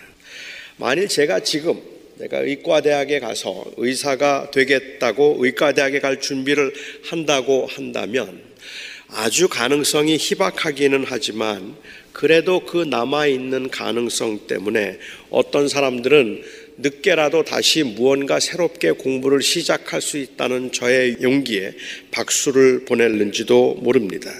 만일 0.78 1.06
제가 1.06 1.40
지금 1.40 1.78
내가 2.16 2.38
의과대학에 2.38 3.20
가서 3.20 3.62
의사가 3.76 4.50
되겠다고 4.52 5.36
의과대학에 5.40 6.00
갈 6.00 6.18
준비를 6.18 6.72
한다고 7.04 7.66
한다면 7.66 8.40
아주 9.08 9.50
가능성이 9.50 10.16
희박하기는 10.16 11.04
하지만 11.06 11.76
그래도 12.14 12.60
그 12.60 12.78
남아있는 12.78 13.68
가능성 13.68 14.46
때문에 14.46 14.98
어떤 15.28 15.68
사람들은 15.68 16.42
늦게라도 16.78 17.44
다시 17.44 17.82
무언가 17.82 18.40
새롭게 18.40 18.92
공부를 18.92 19.42
시작할 19.42 20.00
수 20.00 20.16
있다는 20.16 20.72
저의 20.72 21.18
용기에 21.20 21.74
박수를 22.12 22.86
보낼는지도 22.86 23.74
모릅니다. 23.82 24.32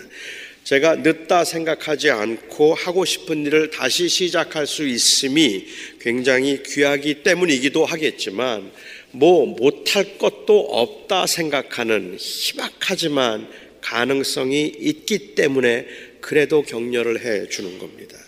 제가 0.69 0.97
늦다 0.97 1.45
생각하지 1.45 2.11
않고 2.11 2.75
하고 2.75 3.07
싶은 3.07 3.47
일을 3.47 3.71
다시 3.71 4.07
시작할 4.07 4.67
수 4.67 4.87
있음이 4.87 5.65
굉장히 5.99 6.63
귀하기 6.63 7.23
때문이기도 7.23 7.87
하겠지만 7.87 8.71
뭐 9.13 9.47
못할 9.47 10.19
것도 10.19 10.61
없다 10.61 11.27
생각하는 11.27 12.19
희박하지만 12.21 13.49
가능성이 13.81 14.67
있기 14.79 15.35
때문에 15.37 15.87
그래도 16.21 16.61
격려를 16.61 17.25
해 17.25 17.49
주는 17.49 17.79
겁니다. 17.79 18.19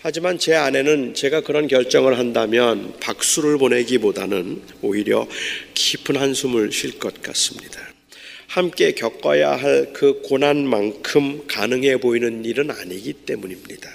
하지만 0.00 0.40
제 0.40 0.56
아내는 0.56 1.14
제가 1.14 1.42
그런 1.42 1.68
결정을 1.68 2.18
한다면 2.18 2.94
박수를 2.98 3.58
보내기보다는 3.58 4.60
오히려 4.82 5.28
깊은 5.74 6.16
한숨을 6.16 6.72
쉴 6.72 6.98
것 6.98 7.22
같습니다. 7.22 7.95
함께 8.46 8.92
겪어야 8.92 9.52
할 9.56 9.92
그 9.92 10.20
고난만큼 10.22 11.46
가능해 11.46 11.98
보이는 11.98 12.44
일은 12.44 12.70
아니기 12.70 13.12
때문입니다. 13.12 13.90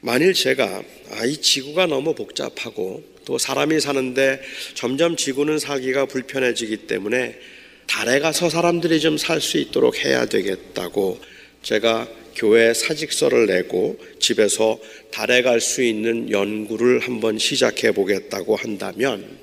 만일 0.00 0.32
제가 0.32 0.82
아, 1.10 1.24
이 1.24 1.36
지구가 1.36 1.86
너무 1.86 2.14
복잡하고 2.14 3.02
또 3.24 3.38
사람이 3.38 3.80
사는데 3.80 4.40
점점 4.74 5.16
지구는 5.16 5.58
살기가 5.58 6.06
불편해지기 6.06 6.86
때문에 6.86 7.38
달에 7.86 8.20
가서 8.20 8.48
사람들이 8.50 9.00
좀 9.00 9.16
살 9.16 9.40
수 9.40 9.58
있도록 9.58 10.04
해야 10.04 10.26
되겠다고 10.26 11.18
제가 11.62 12.08
교회 12.36 12.72
사직서를 12.72 13.46
내고 13.46 13.98
집에서 14.20 14.78
달에 15.10 15.42
갈 15.42 15.60
수 15.60 15.82
있는 15.82 16.30
연구를 16.30 17.00
한번 17.00 17.38
시작해 17.38 17.90
보겠다고 17.92 18.54
한다면 18.56 19.38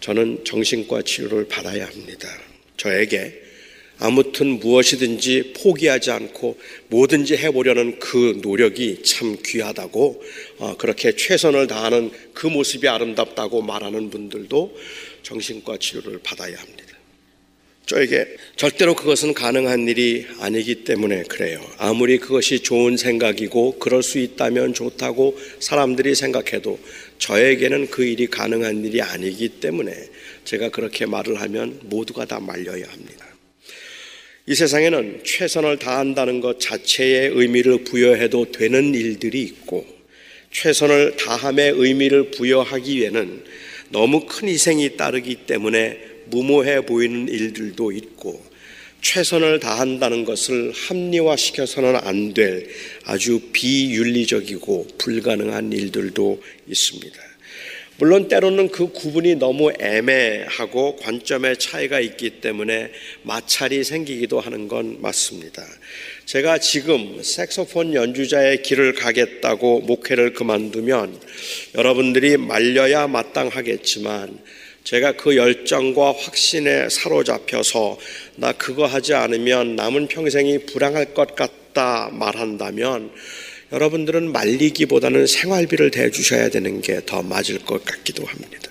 저는 0.00 0.44
정신과 0.44 1.02
치료를 1.02 1.48
받아야 1.48 1.86
합니다. 1.86 2.28
저에게 2.80 3.34
아무튼 3.98 4.58
무엇이든지 4.58 5.52
포기하지 5.58 6.10
않고 6.10 6.58
뭐든지 6.88 7.36
해보려는 7.36 7.98
그 7.98 8.40
노력이 8.40 9.02
참 9.02 9.36
귀하다고 9.44 10.22
어, 10.58 10.76
그렇게 10.78 11.14
최선을 11.14 11.66
다하는 11.66 12.10
그 12.32 12.46
모습이 12.46 12.88
아름답다고 12.88 13.60
말하는 13.60 14.08
분들도 14.08 14.74
정신과 15.22 15.76
치료를 15.76 16.20
받아야 16.22 16.56
합니다. 16.56 16.86
저에게 17.84 18.24
절대로 18.56 18.94
그것은 18.94 19.34
가능한 19.34 19.86
일이 19.88 20.24
아니기 20.38 20.84
때문에 20.84 21.24
그래요. 21.24 21.60
아무리 21.76 22.18
그것이 22.18 22.60
좋은 22.60 22.96
생각이고 22.96 23.78
그럴 23.78 24.02
수 24.02 24.18
있다면 24.18 24.72
좋다고 24.72 25.36
사람들이 25.58 26.14
생각해도 26.14 26.78
저에게는 27.18 27.88
그 27.90 28.04
일이 28.04 28.28
가능한 28.28 28.84
일이 28.84 29.02
아니기 29.02 29.48
때문에 29.60 29.92
제가 30.50 30.70
그렇게 30.70 31.06
말을 31.06 31.40
하면 31.42 31.78
모두가 31.84 32.24
다 32.24 32.40
말려야 32.40 32.84
합니다. 32.88 33.24
이 34.46 34.54
세상에는 34.56 35.22
최선을 35.24 35.78
다한다는 35.78 36.40
것 36.40 36.58
자체의 36.58 37.30
의미를 37.34 37.84
부여해도 37.84 38.50
되는 38.50 38.92
일들이 38.92 39.42
있고 39.42 39.86
최선을 40.50 41.14
다함의 41.14 41.74
의미를 41.76 42.32
부여하기 42.32 42.96
위해는 42.96 43.44
너무 43.90 44.26
큰 44.26 44.48
희생이 44.48 44.96
따르기 44.96 45.46
때문에 45.46 46.00
무모해 46.26 46.84
보이는 46.84 47.28
일들도 47.28 47.92
있고 47.92 48.44
최선을 49.02 49.60
다한다는 49.60 50.24
것을 50.24 50.72
합리화시켜서는 50.72 51.94
안 52.02 52.34
될 52.34 52.66
아주 53.04 53.40
비윤리적이고 53.52 54.88
불가능한 54.98 55.72
일들도 55.72 56.42
있습니다. 56.66 57.29
물론 58.00 58.28
때로는 58.28 58.70
그 58.70 58.90
구분이 58.92 59.34
너무 59.34 59.70
애매하고 59.78 60.96
관점의 60.96 61.58
차이가 61.58 62.00
있기 62.00 62.40
때문에 62.40 62.90
마찰이 63.24 63.84
생기기도 63.84 64.40
하는 64.40 64.68
건 64.68 65.02
맞습니다. 65.02 65.62
제가 66.24 66.56
지금 66.56 67.22
색소폰 67.22 67.92
연주자의 67.92 68.62
길을 68.62 68.94
가겠다고 68.94 69.80
목회를 69.80 70.32
그만두면 70.32 71.20
여러분들이 71.74 72.38
말려야 72.38 73.06
마땅하겠지만 73.06 74.38
제가 74.84 75.12
그 75.12 75.36
열정과 75.36 76.12
확신에 76.12 76.88
사로잡혀서 76.88 77.98
나 78.36 78.52
그거 78.52 78.86
하지 78.86 79.12
않으면 79.12 79.76
남은 79.76 80.08
평생이 80.08 80.60
불행할 80.64 81.12
것 81.12 81.34
같다 81.34 82.08
말한다면 82.14 83.10
여러분들은 83.72 84.32
말리기보다는 84.32 85.26
생활비를 85.26 85.90
대주셔야 85.90 86.50
되는 86.50 86.80
게 86.80 87.00
더 87.06 87.22
맞을 87.22 87.60
것 87.60 87.84
같기도 87.84 88.24
합니다. 88.24 88.70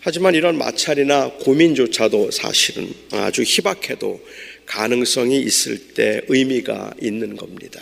하지만 0.00 0.34
이런 0.34 0.58
마찰이나 0.58 1.30
고민조차도 1.40 2.30
사실은 2.30 2.92
아주 3.12 3.42
희박해도 3.42 4.20
가능성이 4.66 5.40
있을 5.40 5.78
때 5.94 6.20
의미가 6.28 6.94
있는 7.00 7.36
겁니다. 7.36 7.80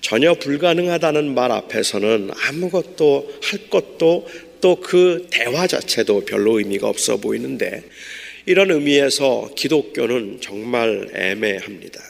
전혀 0.00 0.34
불가능하다는 0.34 1.32
말 1.34 1.52
앞에서는 1.52 2.30
아무것도 2.34 3.32
할 3.42 3.70
것도 3.70 4.26
또 4.60 4.76
그 4.80 5.26
대화 5.30 5.66
자체도 5.66 6.24
별로 6.24 6.58
의미가 6.58 6.88
없어 6.88 7.16
보이는데 7.16 7.82
이런 8.46 8.70
의미에서 8.70 9.50
기독교는 9.56 10.38
정말 10.40 11.08
애매합니다. 11.14 12.00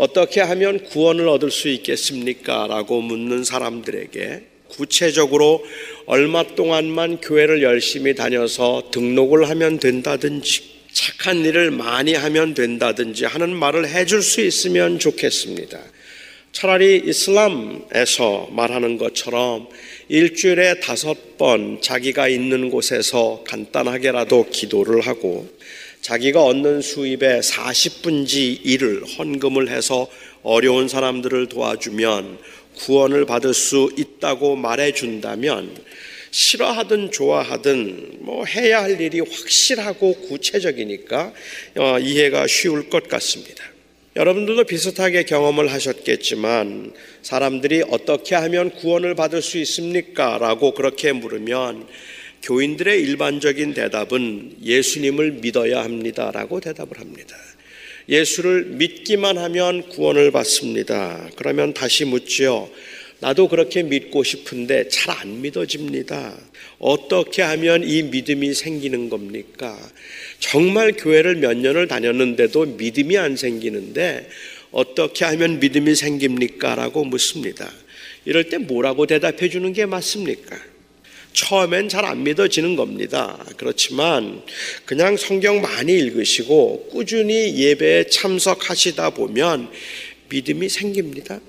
어떻게 0.00 0.40
하면 0.40 0.82
구원을 0.84 1.28
얻을 1.28 1.50
수 1.50 1.68
있겠습니까? 1.68 2.66
라고 2.68 3.02
묻는 3.02 3.44
사람들에게 3.44 4.44
구체적으로 4.68 5.62
얼마 6.06 6.42
동안만 6.42 7.20
교회를 7.20 7.62
열심히 7.62 8.14
다녀서 8.14 8.88
등록을 8.92 9.50
하면 9.50 9.78
된다든지 9.78 10.62
착한 10.94 11.44
일을 11.44 11.70
많이 11.70 12.14
하면 12.14 12.54
된다든지 12.54 13.26
하는 13.26 13.54
말을 13.54 13.90
해줄 13.90 14.22
수 14.22 14.40
있으면 14.40 14.98
좋겠습니다. 14.98 15.78
차라리 16.52 17.02
이슬람에서 17.04 18.48
말하는 18.52 18.96
것처럼 18.96 19.68
일주일에 20.08 20.80
다섯 20.80 21.36
번 21.36 21.82
자기가 21.82 22.26
있는 22.26 22.70
곳에서 22.70 23.44
간단하게라도 23.46 24.48
기도를 24.48 25.02
하고 25.02 25.46
자기가 26.00 26.42
얻는 26.42 26.80
수입의 26.80 27.42
40분지 27.42 28.64
1을 28.64 29.18
헌금을 29.18 29.68
해서 29.68 30.08
어려운 30.42 30.88
사람들을 30.88 31.48
도와주면 31.48 32.38
구원을 32.78 33.26
받을 33.26 33.52
수 33.52 33.92
있다고 33.96 34.56
말해 34.56 34.92
준다면 34.92 35.76
싫어하든 36.30 37.10
좋아하든 37.10 38.18
뭐 38.20 38.44
해야 38.46 38.82
할 38.82 39.00
일이 39.00 39.20
확실하고 39.20 40.14
구체적이니까 40.28 41.32
어, 41.76 41.98
이해가 41.98 42.46
쉬울 42.46 42.88
것 42.88 43.08
같습니다. 43.08 43.64
여러분들도 44.16 44.64
비슷하게 44.64 45.24
경험을 45.24 45.70
하셨겠지만 45.72 46.92
사람들이 47.22 47.84
어떻게 47.90 48.34
하면 48.36 48.70
구원을 48.70 49.14
받을 49.14 49.42
수 49.42 49.58
있습니까? 49.58 50.38
라고 50.38 50.72
그렇게 50.72 51.12
물으면 51.12 51.86
교인들의 52.42 53.00
일반적인 53.02 53.74
대답은 53.74 54.56
예수님을 54.62 55.32
믿어야 55.32 55.82
합니다. 55.84 56.30
라고 56.32 56.60
대답을 56.60 56.98
합니다. 56.98 57.36
예수를 58.08 58.64
믿기만 58.64 59.38
하면 59.38 59.88
구원을 59.88 60.30
받습니다. 60.30 61.28
그러면 61.36 61.74
다시 61.74 62.04
묻지요. 62.04 62.68
나도 63.20 63.48
그렇게 63.48 63.82
믿고 63.82 64.24
싶은데 64.24 64.88
잘 64.88 65.10
안 65.20 65.42
믿어집니다. 65.42 66.34
어떻게 66.78 67.42
하면 67.42 67.86
이 67.86 68.02
믿음이 68.04 68.54
생기는 68.54 69.10
겁니까? 69.10 69.78
정말 70.38 70.92
교회를 70.92 71.36
몇 71.36 71.54
년을 71.58 71.88
다녔는데도 71.88 72.64
믿음이 72.64 73.18
안 73.18 73.36
생기는데 73.36 74.28
어떻게 74.70 75.26
하면 75.26 75.60
믿음이 75.60 75.94
생깁니까? 75.94 76.74
라고 76.76 77.04
묻습니다. 77.04 77.70
이럴 78.24 78.44
때 78.48 78.56
뭐라고 78.56 79.06
대답해 79.06 79.50
주는 79.50 79.72
게 79.74 79.84
맞습니까? 79.84 80.56
처음엔 81.32 81.88
잘 81.88 82.04
안 82.04 82.24
믿어지는 82.24 82.76
겁니다. 82.76 83.44
그렇지만 83.56 84.42
그냥 84.84 85.16
성경 85.16 85.60
많이 85.60 85.92
읽으시고 85.92 86.88
꾸준히 86.90 87.56
예배에 87.56 88.06
참석하시다 88.06 89.10
보면 89.10 89.70
믿음이 90.28 90.68
생깁니다. 90.68 91.40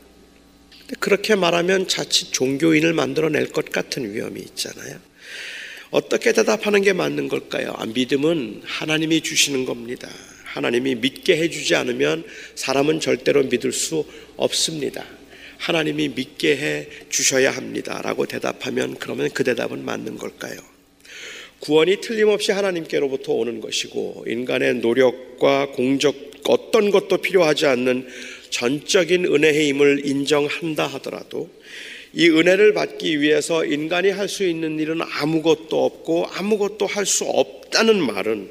그렇게 1.00 1.36
말하면 1.36 1.88
자칫 1.88 2.32
종교인을 2.32 2.94
만들어낼 2.94 3.48
것 3.48 3.72
같은 3.72 4.14
위험이 4.14 4.42
있잖아요. 4.42 5.00
어떻게 5.90 6.32
대답하는 6.32 6.82
게 6.82 6.94
맞는 6.94 7.28
걸까요? 7.28 7.74
아, 7.78 7.86
믿음은 7.86 8.62
하나님이 8.66 9.22
주시는 9.22 9.66
겁니다. 9.66 10.10
하나님이 10.44 10.96
믿게 10.96 11.38
해주지 11.38 11.76
않으면 11.76 12.26
사람은 12.56 13.00
절대로 13.00 13.44
믿을 13.44 13.72
수 13.72 14.06
없습니다. 14.36 15.06
하나님이 15.62 16.10
믿게 16.10 16.58
해 16.58 16.88
주셔야 17.10 17.52
합니다. 17.52 18.02
라고 18.04 18.26
대답하면 18.26 18.96
그러면 18.98 19.30
그 19.30 19.44
대답은 19.44 19.86
맞는 19.86 20.18
걸까요? 20.18 20.58
구원이 21.60 22.02
틀림없이 22.02 22.52
하나님께로부터 22.52 23.34
오는 23.34 23.62
것이고 23.62 24.26
인간의 24.28 24.76
노력과 24.76 25.68
공적 25.74 26.32
어떤 26.48 26.90
것도 26.90 27.18
필요하지 27.20 27.68
않는 27.68 28.08
전적인 28.50 29.26
은혜의 29.26 29.68
힘을 29.70 30.06
인정한다 30.06 30.88
하더라도 30.88 31.52
이 32.14 32.28
은혜를 32.28 32.74
받기 32.74 33.22
위해서 33.22 33.64
인간이 33.64 34.10
할 34.10 34.28
수 34.28 34.44
있는 34.48 34.80
일은 34.80 35.02
아무것도 35.02 35.86
없고 35.86 36.26
아무것도 36.26 36.88
할 36.88 37.06
수 37.06 37.26
없다는 37.26 38.02
말은 38.02 38.50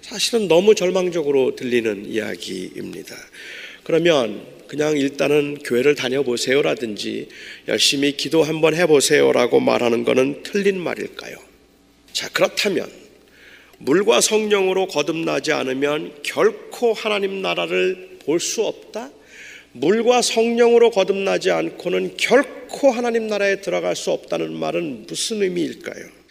사실은 0.00 0.46
너무 0.46 0.76
절망적으로 0.76 1.56
들리는 1.56 2.06
이야기입니다. 2.06 3.16
그러면 3.82 4.51
그냥 4.72 4.96
일단은 4.96 5.58
교회를 5.58 5.94
다녀보세요라든지 5.96 7.28
열심히 7.68 8.16
기도 8.16 8.42
한번 8.42 8.74
해보세요라고 8.74 9.60
말하는 9.60 10.02
것은 10.02 10.42
틀린 10.44 10.80
말일까요? 10.80 11.36
자, 12.14 12.30
그렇다면 12.30 12.90
물과 13.76 14.22
성령으로 14.22 14.86
거듭나지 14.86 15.52
않으면 15.52 16.14
결코 16.22 16.94
하나님 16.94 17.42
나라를 17.42 18.16
볼 18.24 18.40
수 18.40 18.62
없다? 18.62 19.10
물과 19.72 20.22
성령으로 20.22 20.90
거듭나지 20.90 21.50
않고는 21.50 22.16
결코 22.16 22.90
하나님 22.90 23.26
나라에 23.26 23.60
들어갈 23.60 23.94
수 23.94 24.10
없다는 24.10 24.54
말은 24.54 25.04
무슨 25.06 25.42
의미일까요? 25.42 26.21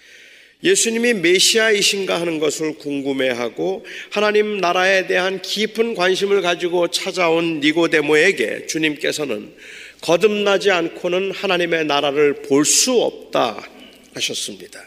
예수님이 0.64 1.16
메시아이신가 1.16 2.22
하는 2.22 2.40
것을 2.40 2.76
궁금해하고 2.76 3.86
하나님 4.12 4.58
나라에 4.58 5.08
대한 5.08 5.42
깊은 5.42 5.96
관심을 5.96 6.42
가지고 6.42 6.90
찾아온 6.90 7.60
니고데모에게 7.62 8.68
주님께서는 8.68 9.54
거듭나지 10.02 10.72
않고는 10.72 11.32
하나님의 11.32 11.86
나라를 11.86 12.42
볼 12.44 12.66
수 12.66 13.02
없다 13.02 13.64
하셨습니다. 14.14 14.80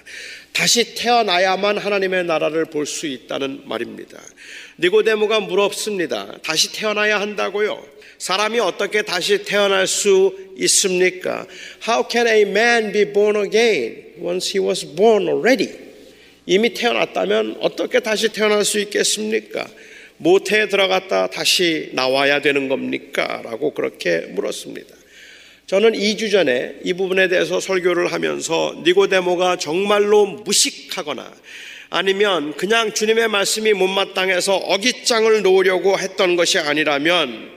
다시 0.52 0.94
태어나야만 0.94 1.78
하나님의 1.78 2.24
나라를 2.24 2.66
볼 2.66 2.86
수 2.86 3.06
있다는 3.06 3.62
말입니다. 3.64 4.20
니고데모가 4.78 5.40
물었습니다. 5.40 6.38
다시 6.44 6.72
태어나야 6.72 7.20
한다고요? 7.20 7.93
사람이 8.18 8.60
어떻게 8.60 9.02
다시 9.02 9.44
태어날 9.44 9.86
수 9.86 10.34
있습니까? 10.58 11.46
How 11.86 12.08
can 12.10 12.26
a 12.26 12.42
man 12.42 12.92
be 12.92 13.12
born 13.12 13.36
again 13.36 14.14
once 14.20 14.52
he 14.52 14.66
was 14.66 14.86
born 14.94 15.28
already? 15.28 15.70
이미 16.46 16.74
태어났다면 16.74 17.58
어떻게 17.60 18.00
다시 18.00 18.28
태어날 18.28 18.64
수 18.64 18.78
있겠습니까? 18.80 19.66
모태에 20.18 20.68
들어갔다 20.68 21.28
다시 21.28 21.90
나와야 21.92 22.40
되는 22.40 22.68
겁니까? 22.68 23.42
라고 23.44 23.72
그렇게 23.72 24.20
물었습니다. 24.30 24.94
저는 25.66 25.92
2주 25.92 26.30
전에 26.30 26.76
이 26.84 26.92
부분에 26.92 27.28
대해서 27.28 27.58
설교를 27.58 28.12
하면서 28.12 28.82
니고데모가 28.84 29.56
정말로 29.56 30.26
무식하거나 30.26 31.32
아니면 31.88 32.54
그냥 32.56 32.92
주님의 32.92 33.28
말씀이 33.28 33.72
못마땅해서 33.72 34.56
어깃장을 34.56 35.42
놓으려고 35.42 35.98
했던 35.98 36.36
것이 36.36 36.58
아니라면 36.58 37.53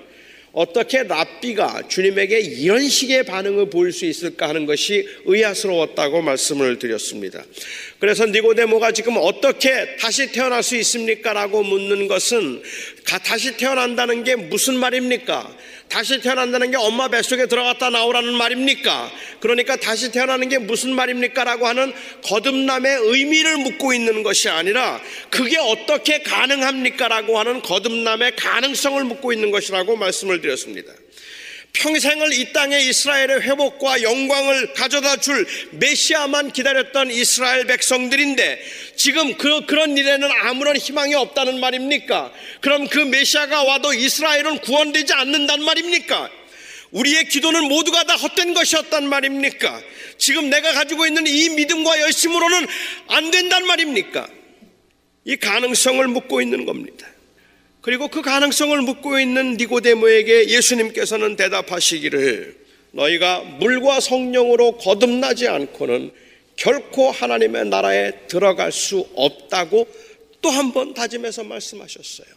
어떻게 0.57 1.03
랍비가 1.03 1.83
주님에게 1.87 2.39
이런 2.39 2.89
식의 2.89 3.25
반응을 3.25 3.69
보일 3.69 3.91
수 3.91 4.05
있을까 4.05 4.49
하는 4.49 4.65
것이 4.65 5.07
의아스러웠다고 5.25 6.23
말씀을 6.23 6.79
드렸습니다. 6.79 7.45
그래서 7.99 8.25
니고데모가 8.25 8.91
지금 8.91 9.17
어떻게 9.17 9.97
다시 9.97 10.31
태어날 10.31 10.63
수 10.63 10.75
있습니까? 10.77 11.33
라고 11.33 11.61
묻는 11.61 12.07
것은 12.07 12.63
다시 13.07 13.55
태어난다는 13.55 14.25
게 14.25 14.35
무슨 14.35 14.75
말입니까? 14.75 15.49
다시 15.87 16.19
태어난다는 16.19 16.71
게 16.71 16.77
엄마 16.77 17.07
뱃속에 17.07 17.47
들어갔다 17.47 17.89
나오라는 17.89 18.33
말입니까? 18.33 19.11
그러니까 19.39 19.77
다시 19.77 20.11
태어나는 20.11 20.49
게 20.49 20.57
무슨 20.57 20.93
말입니까? 20.93 21.45
라고 21.45 21.67
하는 21.67 21.93
거듭남의 22.23 22.97
의미를 23.03 23.57
묻고 23.57 23.93
있는 23.93 24.23
것이 24.23 24.49
아니라 24.49 25.01
그게 25.29 25.57
어떻게 25.57 26.21
가능합니까? 26.21 27.07
라고 27.07 27.39
하는 27.39 27.61
거듭남의 27.61 28.35
가능성을 28.35 29.01
묻고 29.05 29.31
있는 29.31 29.51
것이라고 29.51 29.95
말씀을 29.95 30.41
드렸습니다. 30.41 30.91
평생을 31.77 32.33
이 32.33 32.53
땅에 32.53 32.79
이스라엘의 32.79 33.41
회복과 33.41 34.01
영광을 34.01 34.73
가져다 34.73 35.17
줄 35.17 35.47
메시아만 35.71 36.51
기다렸던 36.51 37.11
이스라엘 37.11 37.65
백성들인데 37.65 38.59
지금 38.95 39.35
그, 39.37 39.65
그런 39.65 39.97
일에는 39.97 40.27
아무런 40.43 40.75
희망이 40.75 41.13
없다는 41.15 41.59
말입니까? 41.59 42.31
그럼 42.61 42.87
그 42.87 42.99
메시아가 42.99 43.63
와도 43.63 43.93
이스라엘은 43.93 44.59
구원되지 44.59 45.13
않는단 45.13 45.63
말입니까? 45.63 46.29
우리의 46.91 47.27
기도는 47.27 47.65
모두가 47.65 48.03
다 48.03 48.15
헛된 48.15 48.53
것이었단 48.53 49.07
말입니까? 49.07 49.81
지금 50.17 50.49
내가 50.49 50.73
가지고 50.73 51.05
있는 51.05 51.27
이 51.27 51.49
믿음과 51.49 52.01
열심으로는 52.01 52.67
안 53.07 53.29
된단 53.29 53.67
말입니까? 53.67 54.27
이 55.25 55.35
가능성을 55.35 56.07
묻고 56.07 56.41
있는 56.41 56.65
겁니다. 56.65 57.05
그리고 57.87 58.09
그 58.09 58.21
가능성을 58.21 58.81
묻고 58.81 59.17
있는 59.17 59.53
니고데모에게 59.53 60.49
예수님께서는 60.49 61.37
대답하시기를 61.37 62.57
너희가 62.91 63.39
물과 63.61 64.01
성령으로 64.01 64.73
거듭나지 64.73 65.47
않고는 65.47 66.11
결코 66.57 67.09
하나님의 67.11 67.67
나라에 67.67 68.11
들어갈 68.27 68.73
수 68.73 69.07
없다고 69.15 69.87
또 70.41 70.49
한 70.49 70.73
번 70.73 70.93
다짐해서 70.93 71.45
말씀하셨어요. 71.45 72.27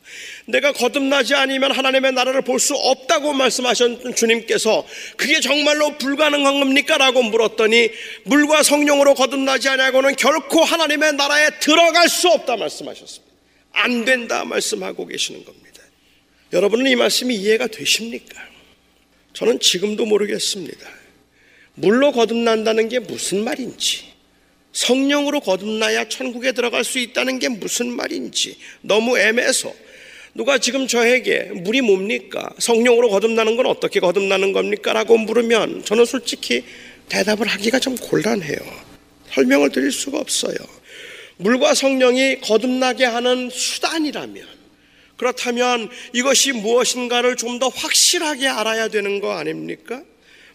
내가 0.46 0.72
거듭나지 0.72 1.34
않으면 1.34 1.72
하나님의 1.72 2.12
나라를 2.12 2.42
볼 2.42 2.60
수 2.60 2.74
없다고 2.76 3.32
말씀하셨던 3.32 4.14
주님께서 4.14 4.86
그게 5.16 5.40
정말로 5.40 5.98
불가능한 5.98 6.60
겁니까? 6.60 6.96
라고 6.96 7.24
물었더니 7.24 7.90
물과 8.22 8.62
성령으로 8.62 9.14
거듭나지 9.14 9.68
않고는 9.68 10.14
결코 10.14 10.62
하나님의 10.62 11.14
나라에 11.14 11.58
들어갈 11.58 12.08
수 12.08 12.28
없다 12.28 12.56
말씀하셨습니다. 12.56 13.29
안 13.72 14.04
된다 14.04 14.44
말씀하고 14.44 15.06
계시는 15.06 15.44
겁니다. 15.44 15.82
여러분은 16.52 16.90
이 16.90 16.96
말씀이 16.96 17.34
이해가 17.34 17.68
되십니까? 17.68 18.40
저는 19.32 19.60
지금도 19.60 20.06
모르겠습니다. 20.06 20.88
물로 21.74 22.12
거듭난다는 22.12 22.88
게 22.88 22.98
무슨 22.98 23.44
말인지, 23.44 24.10
성령으로 24.72 25.40
거듭나야 25.40 26.08
천국에 26.08 26.52
들어갈 26.52 26.84
수 26.84 26.98
있다는 26.98 27.38
게 27.38 27.48
무슨 27.48 27.90
말인지 27.90 28.56
너무 28.82 29.18
애매해서 29.18 29.72
누가 30.34 30.58
지금 30.58 30.86
저에게 30.86 31.50
물이 31.54 31.80
뭡니까? 31.80 32.50
성령으로 32.58 33.08
거듭나는 33.10 33.56
건 33.56 33.66
어떻게 33.66 33.98
거듭나는 33.98 34.52
겁니까? 34.52 34.92
라고 34.92 35.18
물으면 35.18 35.84
저는 35.84 36.04
솔직히 36.04 36.64
대답을 37.08 37.48
하기가 37.48 37.80
좀 37.80 37.96
곤란해요. 37.96 38.58
설명을 39.32 39.70
드릴 39.70 39.90
수가 39.90 40.18
없어요. 40.18 40.54
물과 41.40 41.74
성령이 41.74 42.40
거듭나게 42.40 43.04
하는 43.04 43.50
수단이라면 43.50 44.60
그렇다면 45.16 45.90
이것이 46.14 46.52
무엇인가를 46.52 47.36
좀 47.36 47.58
더 47.58 47.68
확실하게 47.68 48.46
알아야 48.48 48.88
되는 48.88 49.20
거 49.20 49.32
아닙니까? 49.32 50.02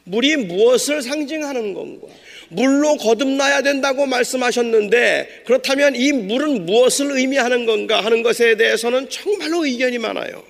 물이 0.05 0.37
무엇을 0.37 1.03
상징하는 1.03 1.73
건가? 1.75 2.07
물로 2.49 2.95
거듭나야 2.97 3.61
된다고 3.61 4.05
말씀하셨는데 4.07 5.43
그렇다면 5.45 5.95
이 5.95 6.11
물은 6.11 6.65
무엇을 6.65 7.11
의미하는 7.17 7.65
건가 7.65 8.03
하는 8.03 8.23
것에 8.23 8.55
대해서는 8.57 9.09
정말로 9.09 9.65
의견이 9.65 9.99
많아요. 9.99 10.43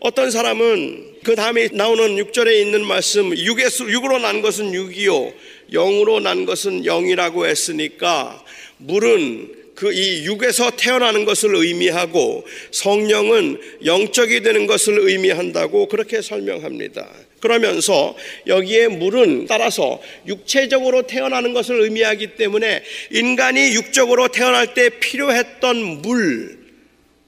어떤 0.00 0.30
사람은 0.30 1.18
그 1.24 1.34
다음에 1.34 1.68
나오는 1.72 2.16
6절에 2.16 2.60
있는 2.60 2.84
말씀 2.84 3.30
6에서 3.30 3.88
6으로 3.88 4.20
난 4.20 4.42
것은 4.42 4.72
6이요 4.72 5.32
0으로 5.72 6.20
난 6.22 6.44
것은 6.44 6.82
0이라고 6.82 7.46
했으니까 7.46 8.44
물은 8.78 9.58
그 9.78 9.92
이 9.92 10.24
육에서 10.24 10.72
태어나는 10.72 11.24
것을 11.24 11.54
의미하고 11.54 12.44
성령은 12.72 13.60
영적이 13.84 14.42
되는 14.42 14.66
것을 14.66 14.98
의미한다고 14.98 15.86
그렇게 15.86 16.20
설명합니다. 16.20 17.08
그러면서 17.38 18.16
여기에 18.48 18.88
물은 18.88 19.46
따라서 19.46 20.02
육체적으로 20.26 21.06
태어나는 21.06 21.52
것을 21.52 21.80
의미하기 21.80 22.34
때문에 22.34 22.82
인간이 23.12 23.72
육적으로 23.74 24.26
태어날 24.26 24.74
때 24.74 24.88
필요했던 24.98 26.02
물, 26.02 26.58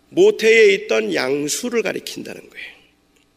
모태에 0.09 0.75
있던 0.75 1.15
양수를 1.15 1.83
가리킨다는 1.83 2.41
거예요. 2.41 2.67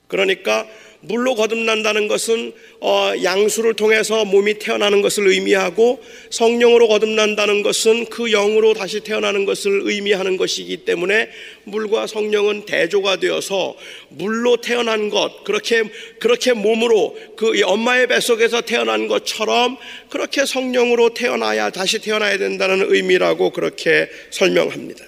그러니까 0.08 0.68
물로 1.06 1.36
거듭난다는 1.36 2.08
것은 2.08 2.54
어, 2.80 3.12
양수를 3.22 3.74
통해서 3.74 4.24
몸이 4.24 4.60
태어나는 4.60 5.02
것을 5.02 5.28
의미하고 5.28 6.02
성령으로 6.30 6.88
거듭난다는 6.88 7.62
것은 7.62 8.06
그 8.06 8.30
영으로 8.30 8.74
다시 8.74 9.02
태어나는 9.02 9.46
것을 9.46 9.82
의미하는 9.84 10.38
것이기 10.38 10.86
때문에 10.86 11.30
물과 11.66 12.08
성령은 12.08 12.66
대조가 12.66 13.18
되어서 13.18 13.76
물로 14.10 14.58
태어난 14.58 15.10
것 15.10 15.44
그렇게 15.44 15.84
그렇게 16.20 16.54
몸으로 16.54 17.18
그 17.36 17.62
엄마의 17.64 18.08
뱃속에서 18.08 18.62
태어난 18.62 19.08
것처럼 19.08 19.78
그렇게 20.10 20.46
성령으로 20.46 21.14
태어나야 21.14 21.70
다시 21.70 22.00
태어나야 22.00 22.38
된다는 22.38 22.86
의미라고 22.88 23.52
그렇게 23.52 24.10
설명합니다. 24.32 25.04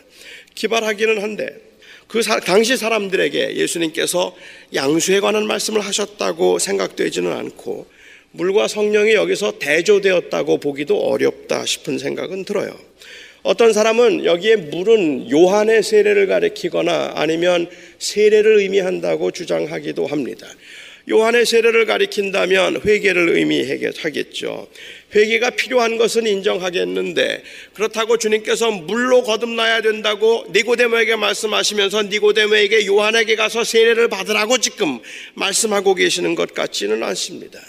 기발하기는 0.55 1.21
한데 1.21 1.65
그 2.07 2.21
사, 2.21 2.39
당시 2.39 2.77
사람들에게 2.77 3.55
예수님께서 3.55 4.35
양수에 4.73 5.19
관한 5.19 5.47
말씀을 5.47 5.81
하셨다고 5.81 6.59
생각되지는 6.59 7.31
않고 7.31 7.87
물과 8.31 8.67
성령이 8.67 9.13
여기서 9.13 9.59
대조되었다고 9.59 10.57
보기도 10.57 10.99
어렵다 10.99 11.65
싶은 11.65 11.97
생각은 11.97 12.45
들어요. 12.45 12.77
어떤 13.43 13.73
사람은 13.73 14.25
여기에 14.25 14.55
물은 14.55 15.31
요한의 15.31 15.83
세례를 15.83 16.27
가리키거나 16.27 17.13
아니면 17.15 17.69
세례를 17.99 18.57
의미한다고 18.57 19.31
주장하기도 19.31 20.07
합니다. 20.07 20.47
요한의 21.09 21.45
세례를 21.45 21.85
가리킨다면 21.85 22.81
회개를 22.83 23.29
의미하겠죠. 23.29 24.67
회개가 25.15 25.51
필요한 25.51 25.97
것은 25.97 26.27
인정하겠는데 26.27 27.43
그렇다고 27.73 28.17
주님께서 28.17 28.69
물로 28.71 29.23
거듭나야 29.23 29.81
된다고 29.81 30.45
니고데모에게 30.51 31.15
말씀하시면서 31.15 32.03
니고데모에게 32.03 32.85
요한에게 32.85 33.35
가서 33.35 33.63
세례를 33.63 34.09
받으라고 34.09 34.57
지금 34.57 34.99
말씀하고 35.35 35.95
계시는 35.95 36.35
것 36.35 36.53
같지는 36.53 37.01
않습니다. 37.01 37.61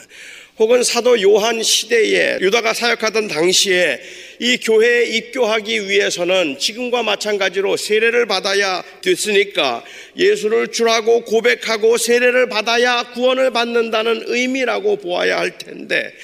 혹은 0.59 0.82
사도 0.82 1.20
요한 1.20 1.62
시대에 1.62 2.38
유다가 2.40 2.72
사역하던 2.72 3.28
당시에 3.28 4.01
이 4.40 4.57
교회에 4.57 5.05
입교하기 5.05 5.86
위해서는 5.86 6.59
지금과 6.59 7.03
마찬가지로 7.03 7.76
세례를 7.76 8.24
받아야 8.26 8.82
됐으니까 9.03 9.84
예수를 10.16 10.72
주라고 10.72 11.24
고백하고 11.24 11.99
세례를 11.99 12.49
받아야 12.49 13.03
구원을 13.12 13.51
받는다는 13.51 14.24
의미라고 14.28 14.97
보아야 14.97 15.38
할 15.38 15.59
텐데 15.59 16.14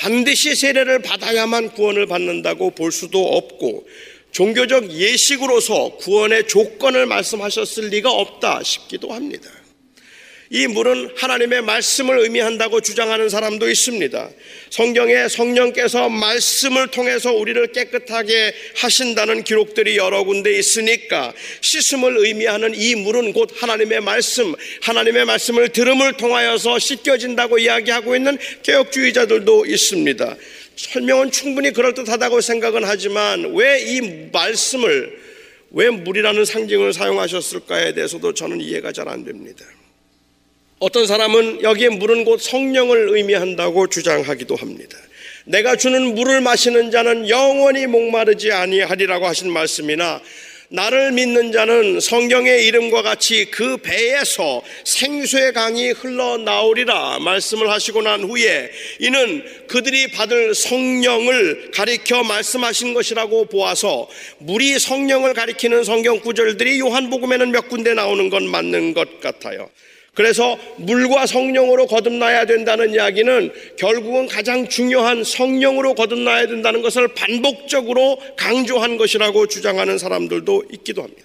반드시 0.00 0.56
세례를 0.56 1.02
받아야만 1.02 1.74
구원을 1.74 2.06
받는다고 2.06 2.70
볼 2.70 2.90
수도 2.90 3.36
없고 3.36 3.86
종교적 4.32 4.90
예식으로서 4.90 5.96
구원의 5.96 6.48
조건을 6.48 7.04
말씀하셨을 7.04 7.88
리가 7.88 8.10
없다 8.10 8.62
싶기도 8.62 9.12
합니다. 9.12 9.50
이 10.52 10.66
물은 10.66 11.10
하나님의 11.16 11.62
말씀을 11.62 12.18
의미한다고 12.18 12.80
주장하는 12.80 13.28
사람도 13.28 13.70
있습니다. 13.70 14.30
성경에 14.70 15.28
성령께서 15.28 16.08
말씀을 16.08 16.88
통해서 16.88 17.32
우리를 17.32 17.70
깨끗하게 17.70 18.52
하신다는 18.74 19.44
기록들이 19.44 19.96
여러 19.96 20.24
군데 20.24 20.58
있으니까 20.58 21.32
씻음을 21.60 22.16
의미하는 22.18 22.74
이 22.74 22.96
물은 22.96 23.32
곧 23.32 23.50
하나님의 23.54 24.00
말씀, 24.00 24.52
하나님의 24.82 25.24
말씀을 25.24 25.68
들음을 25.68 26.14
통하여서 26.14 26.80
씻겨진다고 26.80 27.58
이야기하고 27.60 28.16
있는 28.16 28.36
개혁주의자들도 28.64 29.66
있습니다. 29.66 30.36
설명은 30.74 31.30
충분히 31.30 31.72
그럴듯하다고 31.72 32.40
생각은 32.40 32.82
하지만 32.82 33.54
왜 33.54 33.84
이 33.86 34.00
말씀을 34.32 35.16
왜 35.70 35.90
물이라는 35.90 36.44
상징을 36.44 36.92
사용하셨을까에 36.92 37.94
대해서도 37.94 38.34
저는 38.34 38.60
이해가 38.60 38.90
잘 38.90 39.06
안 39.06 39.24
됩니다. 39.24 39.64
어떤 40.80 41.06
사람은 41.06 41.62
여기에 41.62 41.90
물은 41.90 42.24
곧 42.24 42.40
성령을 42.40 43.10
의미한다고 43.10 43.88
주장하기도 43.88 44.56
합니다. 44.56 44.96
내가 45.44 45.76
주는 45.76 46.14
물을 46.14 46.40
마시는 46.40 46.90
자는 46.90 47.28
영원히 47.28 47.86
목마르지 47.86 48.50
아니하리라고 48.50 49.26
하신 49.26 49.52
말씀이나 49.52 50.22
나를 50.70 51.12
믿는 51.12 51.52
자는 51.52 52.00
성경의 52.00 52.64
이름과 52.66 53.02
같이 53.02 53.50
그 53.50 53.76
배에서 53.76 54.62
생수의 54.84 55.52
강이 55.52 55.90
흘러나오리라 55.90 57.18
말씀을 57.18 57.68
하시고 57.68 58.00
난 58.00 58.22
후에 58.22 58.70
이는 59.00 59.44
그들이 59.66 60.12
받을 60.12 60.54
성령을 60.54 61.72
가리켜 61.72 62.22
말씀하신 62.22 62.94
것이라고 62.94 63.46
보아서 63.46 64.08
물이 64.38 64.78
성령을 64.78 65.34
가리키는 65.34 65.84
성경 65.84 66.20
구절들이 66.20 66.80
요한복음에는 66.80 67.50
몇 67.50 67.68
군데 67.68 67.92
나오는 67.92 68.30
건 68.30 68.48
맞는 68.48 68.94
것 68.94 69.20
같아요. 69.20 69.68
그래서 70.14 70.58
물과 70.76 71.26
성령으로 71.26 71.86
거듭나야 71.86 72.44
된다는 72.44 72.92
이야기는 72.92 73.52
결국은 73.78 74.26
가장 74.26 74.68
중요한 74.68 75.22
성령으로 75.22 75.94
거듭나야 75.94 76.46
된다는 76.48 76.82
것을 76.82 77.08
반복적으로 77.14 78.18
강조한 78.36 78.96
것이라고 78.96 79.46
주장하는 79.46 79.98
사람들도 79.98 80.64
있기도 80.72 81.02
합니다. 81.02 81.22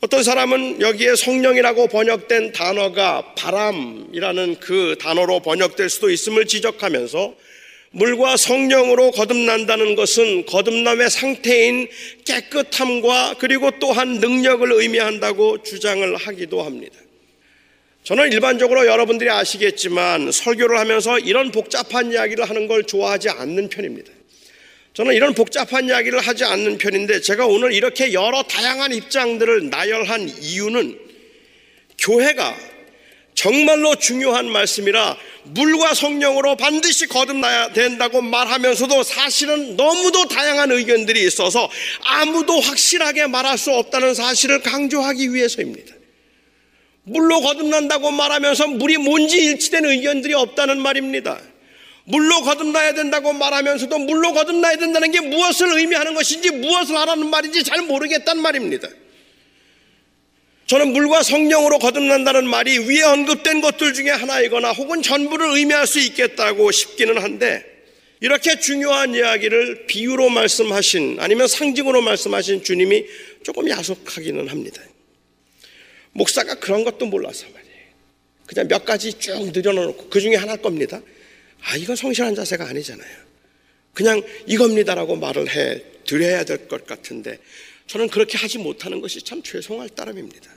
어떤 0.00 0.22
사람은 0.22 0.80
여기에 0.80 1.16
성령이라고 1.16 1.86
번역된 1.86 2.52
단어가 2.52 3.34
바람이라는 3.34 4.56
그 4.60 4.96
단어로 5.00 5.40
번역될 5.40 5.88
수도 5.88 6.10
있음을 6.10 6.46
지적하면서 6.46 7.34
물과 7.92 8.36
성령으로 8.36 9.10
거듭난다는 9.12 9.94
것은 9.94 10.44
거듭남의 10.44 11.08
상태인 11.08 11.88
깨끗함과 12.26 13.36
그리고 13.38 13.70
또한 13.78 14.18
능력을 14.18 14.70
의미한다고 14.70 15.62
주장을 15.62 16.14
하기도 16.14 16.62
합니다. 16.62 17.05
저는 18.06 18.30
일반적으로 18.30 18.86
여러분들이 18.86 19.28
아시겠지만 19.28 20.30
설교를 20.30 20.78
하면서 20.78 21.18
이런 21.18 21.50
복잡한 21.50 22.12
이야기를 22.12 22.48
하는 22.48 22.68
걸 22.68 22.84
좋아하지 22.84 23.30
않는 23.30 23.68
편입니다. 23.68 24.12
저는 24.94 25.12
이런 25.12 25.34
복잡한 25.34 25.88
이야기를 25.88 26.20
하지 26.20 26.44
않는 26.44 26.78
편인데 26.78 27.20
제가 27.20 27.46
오늘 27.46 27.72
이렇게 27.72 28.12
여러 28.12 28.44
다양한 28.44 28.92
입장들을 28.92 29.70
나열한 29.70 30.28
이유는 30.40 30.96
교회가 31.98 32.56
정말로 33.34 33.96
중요한 33.96 34.52
말씀이라 34.52 35.16
물과 35.42 35.94
성령으로 35.94 36.54
반드시 36.54 37.08
거듭나야 37.08 37.72
된다고 37.72 38.22
말하면서도 38.22 39.02
사실은 39.02 39.74
너무도 39.74 40.28
다양한 40.28 40.70
의견들이 40.70 41.26
있어서 41.26 41.68
아무도 42.04 42.60
확실하게 42.60 43.26
말할 43.26 43.58
수 43.58 43.72
없다는 43.72 44.14
사실을 44.14 44.62
강조하기 44.62 45.34
위해서입니다. 45.34 45.95
물로 47.08 47.40
거듭난다고 47.40 48.10
말하면서 48.10 48.66
물이 48.66 48.98
뭔지 48.98 49.38
일치된 49.38 49.84
의견들이 49.84 50.34
없다는 50.34 50.80
말입니다. 50.80 51.40
물로 52.04 52.40
거듭나야 52.42 52.94
된다고 52.94 53.32
말하면서도 53.32 53.98
물로 53.98 54.32
거듭나야 54.32 54.76
된다는 54.76 55.10
게 55.12 55.20
무엇을 55.20 55.78
의미하는 55.78 56.14
것인지 56.14 56.50
무엇을 56.50 56.96
하라는 56.96 57.30
말인지 57.30 57.62
잘 57.62 57.82
모르겠단 57.82 58.40
말입니다. 58.40 58.88
저는 60.66 60.92
물과 60.92 61.22
성령으로 61.22 61.78
거듭난다는 61.78 62.48
말이 62.48 62.78
위에 62.78 63.02
언급된 63.02 63.60
것들 63.60 63.94
중에 63.94 64.10
하나이거나 64.10 64.72
혹은 64.72 65.00
전부를 65.00 65.56
의미할 65.56 65.86
수 65.86 66.00
있겠다고 66.00 66.72
싶기는 66.72 67.18
한데 67.22 67.64
이렇게 68.20 68.58
중요한 68.58 69.14
이야기를 69.14 69.86
비유로 69.86 70.28
말씀하신 70.30 71.18
아니면 71.20 71.46
상징으로 71.46 72.02
말씀하신 72.02 72.64
주님이 72.64 73.04
조금 73.44 73.68
야속하기는 73.68 74.48
합니다. 74.48 74.82
목사가 76.16 76.54
그런 76.56 76.84
것도 76.84 77.06
몰라서 77.06 77.46
말이에요. 77.48 77.76
그냥 78.46 78.68
몇 78.68 78.84
가지 78.84 79.12
쭉 79.12 79.50
늘여놓고 79.52 80.08
그 80.08 80.20
중에 80.20 80.36
하나일 80.36 80.62
겁니다. 80.62 81.00
아, 81.62 81.76
이건 81.76 81.96
성실한 81.96 82.34
자세가 82.34 82.66
아니잖아요. 82.68 83.26
그냥 83.92 84.22
이겁니다라고 84.46 85.16
말을 85.16 85.48
해 85.54 85.82
드려야 86.06 86.44
될 86.44 86.68
것 86.68 86.86
같은데 86.86 87.38
저는 87.86 88.08
그렇게 88.08 88.36
하지 88.38 88.58
못하는 88.58 89.00
것이 89.00 89.22
참 89.22 89.42
죄송할 89.42 89.88
따름입니다. 89.90 90.50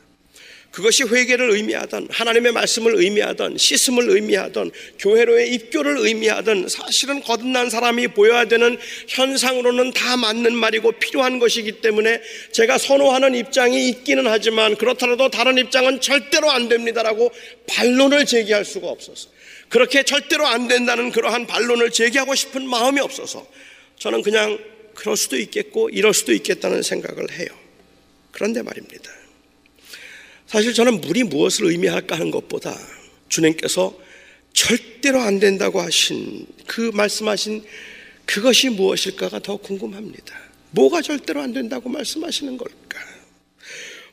그것이 0.72 1.04
회개를 1.04 1.50
의미하던 1.52 2.10
하나님의 2.12 2.52
말씀을 2.52 2.96
의미하던 2.96 3.58
씻음을 3.58 4.10
의미하던 4.10 4.72
교회로의 5.00 5.52
입교를 5.54 5.98
의미하던 5.98 6.70
사실은 6.70 7.22
거듭난 7.22 7.70
사람이 7.70 8.10
보여야 8.10 8.46
되는 8.46 8.78
현상으로는 9.08 9.92
다 9.94 10.16
맞는 10.16 10.56
말이고 10.56 10.92
필요한 10.94 11.40
것이기 11.40 11.82
때문에 11.82 12.22
제가 12.52 12.78
선호하는 12.78 13.34
입장이 13.36 13.90
있기는 13.90 14.28
하지만 14.28 14.76
그렇더라도 14.76 15.30
다른 15.30 15.58
입장은 15.58 16.02
절대로 16.02 16.52
안 16.52 16.70
됩니다라고 16.70 17.32
반론을 17.68 18.26
제기할 18.26 18.64
수가 18.64 18.88
없어서 18.90 19.30
그렇게 19.70 20.04
절대로 20.04 20.46
안 20.46 20.68
된다는 20.68 21.12
그러한 21.12 21.48
반론을 21.48 21.92
제기하고 21.92 22.36
싶은 22.36 22.68
마음이 22.68 23.00
없어서 23.00 23.48
저는 23.98 24.22
그냥 24.22 24.60
그럴 24.94 25.18
수도 25.18 25.38
있겠고 25.38 25.90
이럴 25.90 26.14
수도 26.14 26.34
있겠다는 26.34 26.84
생각을 26.84 27.32
해요. 27.32 27.48
그런데 28.32 28.62
말입니다. 28.62 29.19
사실 30.50 30.74
저는 30.74 31.02
물이 31.02 31.26
무엇을 31.26 31.68
의미할까 31.68 32.16
하는 32.16 32.32
것보다 32.32 32.76
주님께서 33.30 33.94
절대로 34.52 35.22
안 35.22 35.40
된다고 35.40 35.80
하신 35.80 36.48
그 36.66 36.90
말씀하신 36.92 37.64
그것이 38.26 38.70
무엇일까가 38.70 39.40
더 39.40 39.58
궁금합니다. 39.58 40.36
뭐가 40.72 41.04
절대로 41.04 41.42
안 41.42 41.54
된다고 41.54 41.88
말씀하시는 41.90 42.58
걸까? 42.58 43.00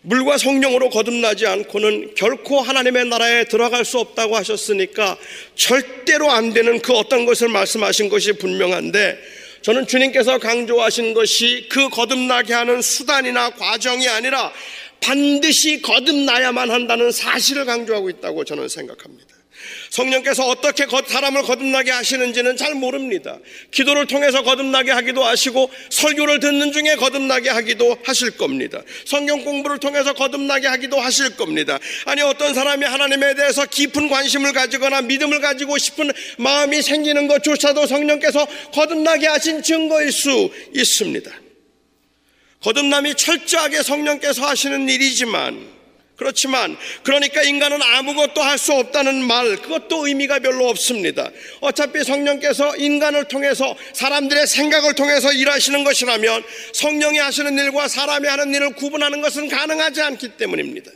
물과 0.03 0.37
성령으로 0.37 0.91
거듭나지 0.91 1.47
않고는 1.47 2.15
결코 2.15 2.61
하나님의 2.61 3.07
나라에 3.07 3.45
들어갈 3.45 3.87
수 3.87 3.99
없다고 3.99 4.37
하셨으니까 4.37 5.17
절대로 5.55 6.31
안 6.31 6.53
되는 6.53 6.81
그 6.81 6.93
어떤 6.93 7.25
것을 7.25 7.49
말씀하신 7.49 8.11
것이 8.11 8.35
분명한데 8.35 9.19
저는 9.63 9.87
주님께서 9.87 10.39
강조하신 10.39 11.13
것이 11.13 11.67
그 11.71 11.89
거듭나게 11.89 12.53
하는 12.53 12.83
수단이나 12.83 13.51
과정이 13.51 14.07
아니라 14.07 14.53
반드시 15.01 15.83
거듭나야만 15.83 16.71
한다는 16.71 17.13
사실을 17.13 17.65
강조하고 17.65 18.11
있다고 18.11 18.45
저는 18.45 18.69
생각합니다. 18.69 19.37
성령께서 19.91 20.47
어떻게 20.47 20.87
사람을 20.87 21.43
거듭나게 21.43 21.91
하시는지는 21.91 22.57
잘 22.57 22.75
모릅니다. 22.75 23.39
기도를 23.71 24.07
통해서 24.07 24.43
거듭나게 24.43 24.91
하기도 24.91 25.25
하시고 25.25 25.71
설교를 25.91 26.41
듣는 26.41 26.73
중에 26.73 26.97
거듭나게 26.97 27.51
하기도 27.51 27.97
하실 28.05 28.33
겁니다. 28.33 28.83
성경 29.05 29.45
공부를 29.45 29.79
통해서 29.79 30.13
거듭나게 30.13 30.67
하기도 30.67 31.01
하실 31.01 31.37
겁니다. 31.37 31.79
아니 32.05 32.23
어떤 32.23 32.55
사람이 32.55 32.85
하나님에 32.85 33.35
대해서 33.35 33.65
깊은 33.67 34.09
관심을 34.09 34.53
가지거나 34.53 35.03
믿음을 35.03 35.41
가지고 35.41 35.79
싶은 35.79 36.11
마음이 36.39 36.83
생기는 36.83 37.27
것조차도 37.27 37.87
성령께서 37.87 38.47
거듭나게 38.73 39.27
하신 39.27 39.63
증거일 39.63 40.13
수 40.13 40.51
있습니다. 40.75 41.46
거듭남이 42.63 43.15
철저하게 43.15 43.83
성령께서 43.83 44.47
하시는 44.47 44.89
일이지만 44.89 45.77
그렇지만 46.17 46.77
그러니까 47.03 47.43
인간은 47.43 47.83
아무것도 47.83 48.41
할 48.43 48.57
수 48.57 48.73
없다는 48.73 49.23
말 49.27 49.57
그것도 49.57 50.07
의미가 50.07 50.39
별로 50.39 50.69
없습니다. 50.69 51.31
어차피 51.61 52.03
성령께서 52.03 52.75
인간을 52.77 53.25
통해서 53.25 53.77
사람들의 53.93 54.47
생각을 54.47 54.95
통해서 54.95 55.31
일하시는 55.31 55.85
것이라면 55.85 56.43
성령이 56.73 57.19
하시는 57.19 57.57
일과 57.59 57.87
사람이 57.87 58.27
하는 58.27 58.55
일을 58.55 58.75
구분하는 58.75 59.21
것은 59.21 59.49
가능하지 59.49 60.01
않기 60.01 60.39
때문입니다. 60.39 60.91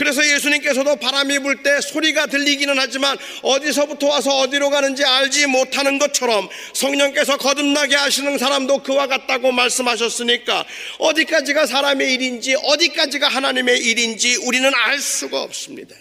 그래서 0.00 0.26
예수님께서도 0.26 0.96
바람이 0.96 1.40
불 1.40 1.62
때 1.62 1.78
소리가 1.82 2.24
들리기는 2.24 2.74
하지만 2.78 3.18
어디서부터 3.42 4.06
와서 4.06 4.38
어디로 4.38 4.70
가는지 4.70 5.04
알지 5.04 5.46
못하는 5.46 5.98
것처럼 5.98 6.48
성령께서 6.72 7.36
거듭나게 7.36 7.96
하시는 7.96 8.38
사람도 8.38 8.82
그와 8.82 9.08
같다고 9.08 9.52
말씀하셨으니까 9.52 10.64
어디까지가 11.00 11.66
사람의 11.66 12.14
일인지 12.14 12.54
어디까지가 12.54 13.28
하나님의 13.28 13.78
일인지 13.78 14.36
우리는 14.36 14.72
알 14.74 14.98
수가 14.98 15.42
없습니다. 15.42 15.94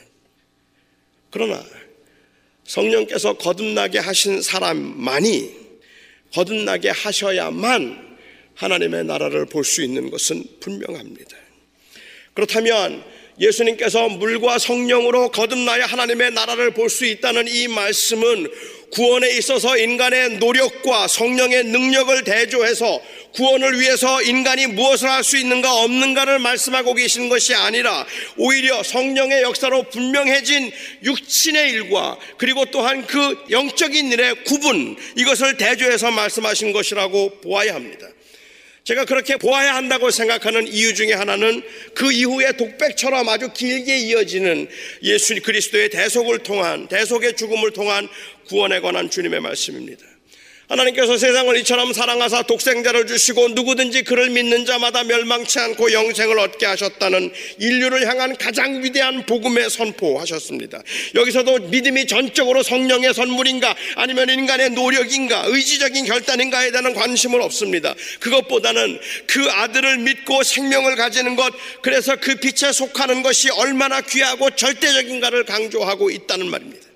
그러나 1.29 1.61
성령께서 2.63 3.33
거듭나게 3.33 3.99
하신 3.99 4.41
사람만이 4.41 5.51
거듭나게 6.33 6.91
하셔야만 6.91 8.17
하나님의 8.55 9.03
나라를 9.03 9.45
볼 9.47 9.65
수 9.65 9.83
있는 9.83 10.09
것은 10.09 10.45
분명합니다. 10.61 11.35
그렇다면 12.33 13.18
예수님께서 13.39 14.09
물과 14.09 14.59
성령으로 14.59 15.31
거듭나야 15.31 15.85
하나님의 15.85 16.31
나라를 16.31 16.71
볼 16.71 16.89
수 16.89 17.05
있다는 17.05 17.47
이 17.47 17.67
말씀은 17.67 18.51
구원에 18.91 19.29
있어서 19.37 19.77
인간의 19.77 20.39
노력과 20.39 21.07
성령의 21.07 21.65
능력을 21.65 22.23
대조해서 22.23 22.99
구원을 23.35 23.79
위해서 23.79 24.21
인간이 24.23 24.65
무엇을 24.65 25.07
할 25.07 25.23
수 25.23 25.37
있는가 25.37 25.71
없는가를 25.83 26.39
말씀하고 26.39 26.95
계신 26.95 27.29
것이 27.29 27.53
아니라 27.53 28.05
오히려 28.37 28.81
성령의 28.81 29.43
역사로 29.43 29.83
분명해진 29.83 30.71
육신의 31.03 31.69
일과 31.69 32.17
그리고 32.37 32.65
또한 32.65 33.05
그 33.05 33.37
영적인 33.51 34.11
일의 34.11 34.43
구분 34.43 34.97
이것을 35.15 35.57
대조해서 35.57 36.09
말씀하신 36.09 36.73
것이라고 36.73 37.41
보아야 37.41 37.75
합니다. 37.75 38.07
제가 38.89 39.05
그렇게 39.05 39.35
보아야 39.35 39.75
한다고 39.75 40.09
생각하는 40.09 40.65
이유 40.67 40.95
중에 40.95 41.13
하나는 41.13 41.61
그 41.93 42.11
이후에 42.11 42.53
독백처럼 42.53 43.29
아주 43.29 43.53
길게 43.53 43.99
이어지는 43.99 44.67
예수 45.03 45.39
그리스도의 45.43 45.91
대속을 45.91 46.39
통한 46.39 46.87
대속의 46.87 47.35
죽음을 47.35 47.69
통한 47.69 48.09
구원에 48.47 48.79
관한 48.79 49.11
주님의 49.11 49.41
말씀입니다. 49.41 50.08
하나님께서 50.69 51.17
세상을 51.17 51.57
이처럼 51.57 51.93
사랑하사 51.93 52.43
독생자를 52.43 53.07
주시고 53.07 53.49
누구든지 53.49 54.03
그를 54.03 54.29
믿는 54.29 54.65
자마다 54.65 55.03
멸망치 55.03 55.57
않고 55.59 55.91
영생을 55.91 56.37
얻게 56.37 56.67
하셨다는 56.67 57.31
인류를 57.57 58.07
향한 58.07 58.35
가장 58.37 58.83
위대한 58.83 59.25
복음의 59.25 59.67
선포하셨습니다. 59.71 60.83
여기서도 61.15 61.69
믿음이 61.69 62.05
전적으로 62.05 62.61
성령의 62.61 63.15
선물인가 63.15 63.75
아니면 63.95 64.29
인간의 64.29 64.69
노력인가 64.71 65.43
의지적인 65.47 66.05
결단인가에 66.05 66.69
대한 66.69 66.93
관심을 66.93 67.41
없습니다. 67.41 67.95
그것보다는 68.19 68.99
그 69.25 69.49
아들을 69.49 69.97
믿고 69.97 70.43
생명을 70.43 70.95
가지는 70.95 71.35
것 71.35 71.51
그래서 71.81 72.15
그 72.15 72.35
빛에 72.35 72.71
속하는 72.71 73.23
것이 73.23 73.49
얼마나 73.49 74.01
귀하고 74.01 74.51
절대적인가를 74.51 75.45
강조하고 75.45 76.11
있다는 76.11 76.47
말입니다. 76.47 76.87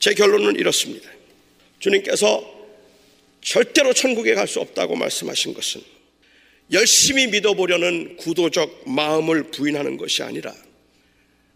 제 0.00 0.12
결론은 0.12 0.56
이렇습니다. 0.56 1.08
주님께서 1.78 2.55
절대로 3.46 3.94
천국에 3.94 4.34
갈 4.34 4.48
수 4.48 4.60
없다고 4.60 4.96
말씀하신 4.96 5.54
것은 5.54 5.80
열심히 6.72 7.28
믿어보려는 7.28 8.16
구도적 8.16 8.88
마음을 8.88 9.44
부인하는 9.52 9.96
것이 9.96 10.24
아니라 10.24 10.52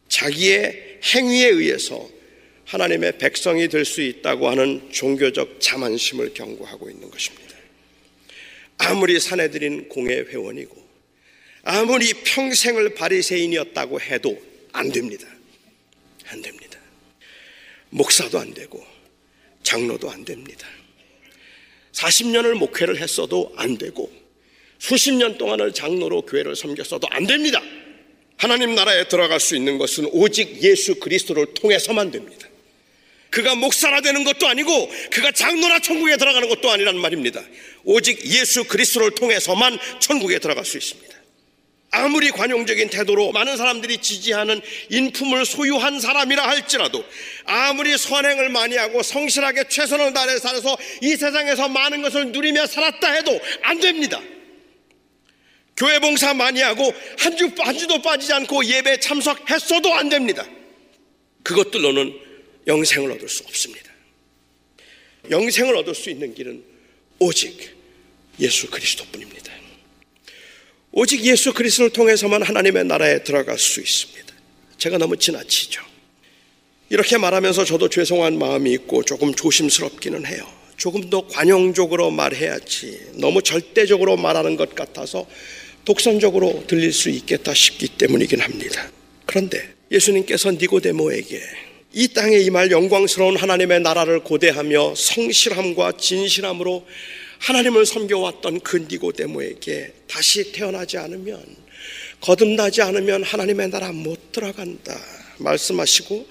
자기의 0.09 1.01
행위에 1.03 1.49
의해서 1.49 2.09
하나님의 2.67 3.19
백성이 3.19 3.69
될 3.69 3.85
수 3.85 4.03
있다고 4.03 4.49
하는 4.49 4.89
종교적 4.93 5.61
자만심을 5.61 6.33
경고하고 6.33 6.89
있는 6.91 7.11
것입니다. 7.11 7.57
아무리 8.79 9.19
사내들인 9.19 9.89
공회 9.89 10.15
회원이고 10.21 10.89
아무리 11.65 12.15
평생을 12.15 12.95
바리새인이었다고 12.95 14.01
해도 14.01 14.41
안 14.73 14.93
됩니다. 14.93 15.27
안 16.29 16.41
됩니다. 16.41 16.79
목사도 17.91 18.39
안 18.39 18.55
되고 18.55 18.85
장로도 19.65 20.09
안 20.09 20.25
됩니다. 20.25 20.69
40년을 21.93 22.55
목회를 22.55 23.01
했어도 23.01 23.53
안 23.57 23.79
되고 23.79 24.11
수십 24.79 25.13
년 25.13 25.37
동안을 25.37 25.73
장로로 25.73 26.23
교회를 26.23 26.57
섬겼어도 26.57 27.07
안 27.11 27.27
됩니다. 27.27 27.63
하나님 28.37 28.75
나라에 28.75 29.09
들어갈 29.09 29.39
수 29.39 29.55
있는 29.55 29.77
것은 29.77 30.09
오직 30.13 30.63
예수 30.63 30.95
그리스도를 30.95 31.53
통해서만 31.55 32.11
됩니다. 32.11 32.49
그가 33.29 33.55
목사라 33.55 34.01
되는 34.01 34.25
것도 34.25 34.49
아니고 34.49 34.91
그가 35.11 35.31
장로나 35.33 35.81
천국에 35.81 36.17
들어가는 36.17 36.49
것도 36.49 36.71
아니란 36.71 36.97
말입니다. 36.97 37.43
오직 37.85 38.25
예수 38.25 38.65
그리스도를 38.65 39.13
통해서만 39.13 39.79
천국에 40.01 40.39
들어갈 40.39 40.65
수 40.65 40.79
있습니다. 40.79 41.20
아무리 41.93 42.31
관용적인 42.31 42.89
태도로 42.89 43.33
많은 43.33 43.57
사람들이 43.57 43.99
지지하는 43.99 44.61
인품을 44.91 45.45
소유한 45.45 45.99
사람이라 45.99 46.49
할지라도 46.49 47.05
아무리 47.45 47.99
선행을 47.99 48.49
많이 48.51 48.77
하고 48.77 49.03
성실하게 49.03 49.69
최선을 49.69 50.13
다해 50.13 50.39
살아서 50.39 50.77
이 51.03 51.17
세상에서 51.17 51.69
많은 51.69 52.03
것을 52.03 52.31
누리며 52.31 52.67
살았다 52.67 53.13
해도 53.13 53.41
안 53.63 53.81
됩니다. 53.81 54.21
교회 55.77 55.99
봉사 55.99 56.33
많이 56.35 56.61
하고 56.61 56.95
한 57.19 57.37
주, 57.37 57.51
한 57.59 57.77
주도 57.77 58.01
빠지지 58.03 58.33
않고 58.35 58.65
예배 58.67 59.01
참석했어도 59.01 59.93
안 59.95 60.09
됩니다. 60.09 60.47
그것들로는 61.43 62.15
영생을 62.67 63.11
얻을 63.13 63.29
수 63.29 63.43
없습니다. 63.45 63.91
영생을 65.31 65.77
얻을 65.77 65.95
수 65.95 66.11
있는 66.11 66.35
길은 66.35 66.63
오직 67.19 67.77
예수 68.39 68.71
그리스도 68.71 69.05
뿐입니다. 69.07 69.50
오직 70.93 71.25
예수 71.25 71.53
그리스도를 71.53 71.91
통해서만 71.91 72.43
하나님의 72.43 72.85
나라에 72.85 73.23
들어갈 73.23 73.59
수 73.59 73.81
있습니다. 73.81 74.35
제가 74.77 74.99
너무 74.99 75.17
지나치죠. 75.17 75.83
이렇게 76.89 77.17
말하면서 77.17 77.65
저도 77.65 77.89
죄송한 77.89 78.39
마음이 78.39 78.73
있고 78.73 79.05
조금 79.05 79.33
조심스럽기는 79.33 80.27
해요. 80.27 80.45
조금 80.77 81.09
더 81.09 81.27
관용적으로 81.29 82.11
말해야지. 82.11 82.99
너무 83.15 83.43
절대적으로 83.43 84.17
말하는 84.17 84.57
것 84.57 84.75
같아서 84.75 85.27
독선적으로 85.85 86.65
들릴 86.67 86.93
수 86.93 87.09
있겠다 87.11 87.55
싶기 87.55 87.89
때문이긴 87.89 88.41
합니다. 88.41 88.91
그런데 89.27 89.75
예수님께서 89.93 90.51
니고데모에게 90.53 91.41
이 91.93 92.09
땅에 92.09 92.39
임할 92.39 92.71
영광스러운 92.71 93.37
하나님의 93.37 93.81
나라를 93.81 94.21
고대하며 94.21 94.95
성실함과 94.97 95.93
진실함으로 95.99 96.87
하나님을 97.41 97.87
섬겨왔던 97.87 98.61
그 98.61 98.87
니고데모에게 98.89 99.93
다시 100.07 100.53
태어나지 100.53 100.99
않으면 100.99 101.43
거듭나지 102.21 102.83
않으면 102.83 103.23
하나님의 103.23 103.71
나라 103.71 103.93
못 103.93 104.33
들어간다 104.33 104.99
말씀하시고 105.39 106.27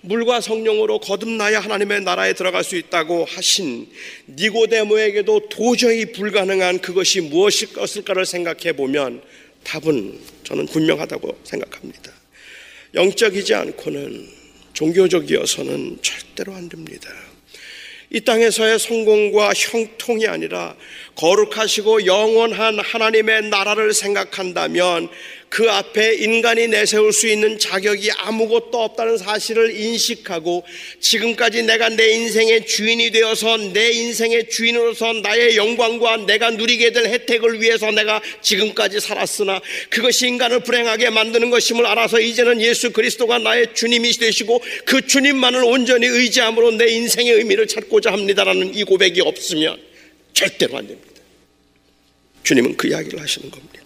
물과 0.00 0.40
성령으로 0.40 1.00
거듭나야 1.00 1.60
하나님의 1.60 2.02
나라에 2.02 2.32
들어갈 2.32 2.64
수 2.64 2.76
있다고 2.76 3.24
하신 3.24 3.88
니고데모에게도 4.28 5.48
도저히 5.48 6.12
불가능한 6.12 6.80
그것이 6.80 7.20
무엇일까를 7.20 8.26
생각해 8.26 8.72
보면 8.74 9.22
답은 9.64 10.18
저는 10.44 10.66
분명하다고 10.66 11.40
생각합니다. 11.44 12.12
영적이지 12.94 13.54
않고는 13.54 14.28
종교적이어서는 14.74 15.98
절대로 16.02 16.54
안 16.54 16.68
됩니다. 16.68 17.10
이 18.14 18.20
땅에서의 18.20 18.78
성공과 18.78 19.52
형통이 19.52 20.28
아니라 20.28 20.76
거룩하시고 21.16 22.06
영원한 22.06 22.78
하나님의 22.78 23.48
나라를 23.48 23.92
생각한다면 23.92 25.08
그 25.54 25.70
앞에 25.70 26.16
인간이 26.16 26.66
내세울 26.66 27.12
수 27.12 27.28
있는 27.28 27.60
자격이 27.60 28.10
아무것도 28.10 28.76
없다는 28.76 29.18
사실을 29.18 29.78
인식하고 29.78 30.64
지금까지 30.98 31.62
내가 31.62 31.90
내 31.90 32.08
인생의 32.08 32.66
주인이 32.66 33.12
되어서 33.12 33.56
내 33.72 33.92
인생의 33.92 34.50
주인으로서 34.50 35.12
나의 35.12 35.56
영광과 35.56 36.26
내가 36.26 36.50
누리게 36.50 36.90
될 36.90 37.06
혜택을 37.06 37.60
위해서 37.60 37.92
내가 37.92 38.20
지금까지 38.42 38.98
살았으나 38.98 39.60
그것이 39.90 40.26
인간을 40.26 40.64
불행하게 40.64 41.10
만드는 41.10 41.50
것임을 41.50 41.86
알아서 41.86 42.18
이제는 42.18 42.60
예수 42.60 42.90
그리스도가 42.90 43.38
나의 43.38 43.74
주님이 43.74 44.10
되시고 44.10 44.60
그 44.84 45.06
주님만을 45.06 45.62
온전히 45.62 46.08
의지함으로 46.08 46.72
내 46.72 46.88
인생의 46.88 47.32
의미를 47.32 47.68
찾고자 47.68 48.10
합니다라는 48.10 48.74
이 48.74 48.82
고백이 48.82 49.20
없으면 49.20 49.80
절대로 50.32 50.78
안 50.78 50.88
됩니다. 50.88 51.12
주님은 52.42 52.76
그 52.76 52.88
이야기를 52.88 53.20
하시는 53.20 53.48
겁니다. 53.52 53.83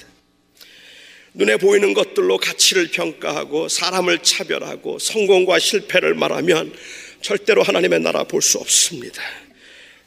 눈에 1.38 1.56
보이는 1.56 1.94
것들로 1.94 2.36
가치를 2.38 2.90
평가하고 2.90 3.68
사람을 3.68 4.18
차별하고 4.24 4.98
성공과 4.98 5.60
실패를 5.60 6.14
말하면 6.14 6.72
절대로 7.22 7.62
하나님의 7.62 8.00
나라 8.00 8.24
볼 8.24 8.42
수 8.42 8.58
없습니다. 8.58 9.22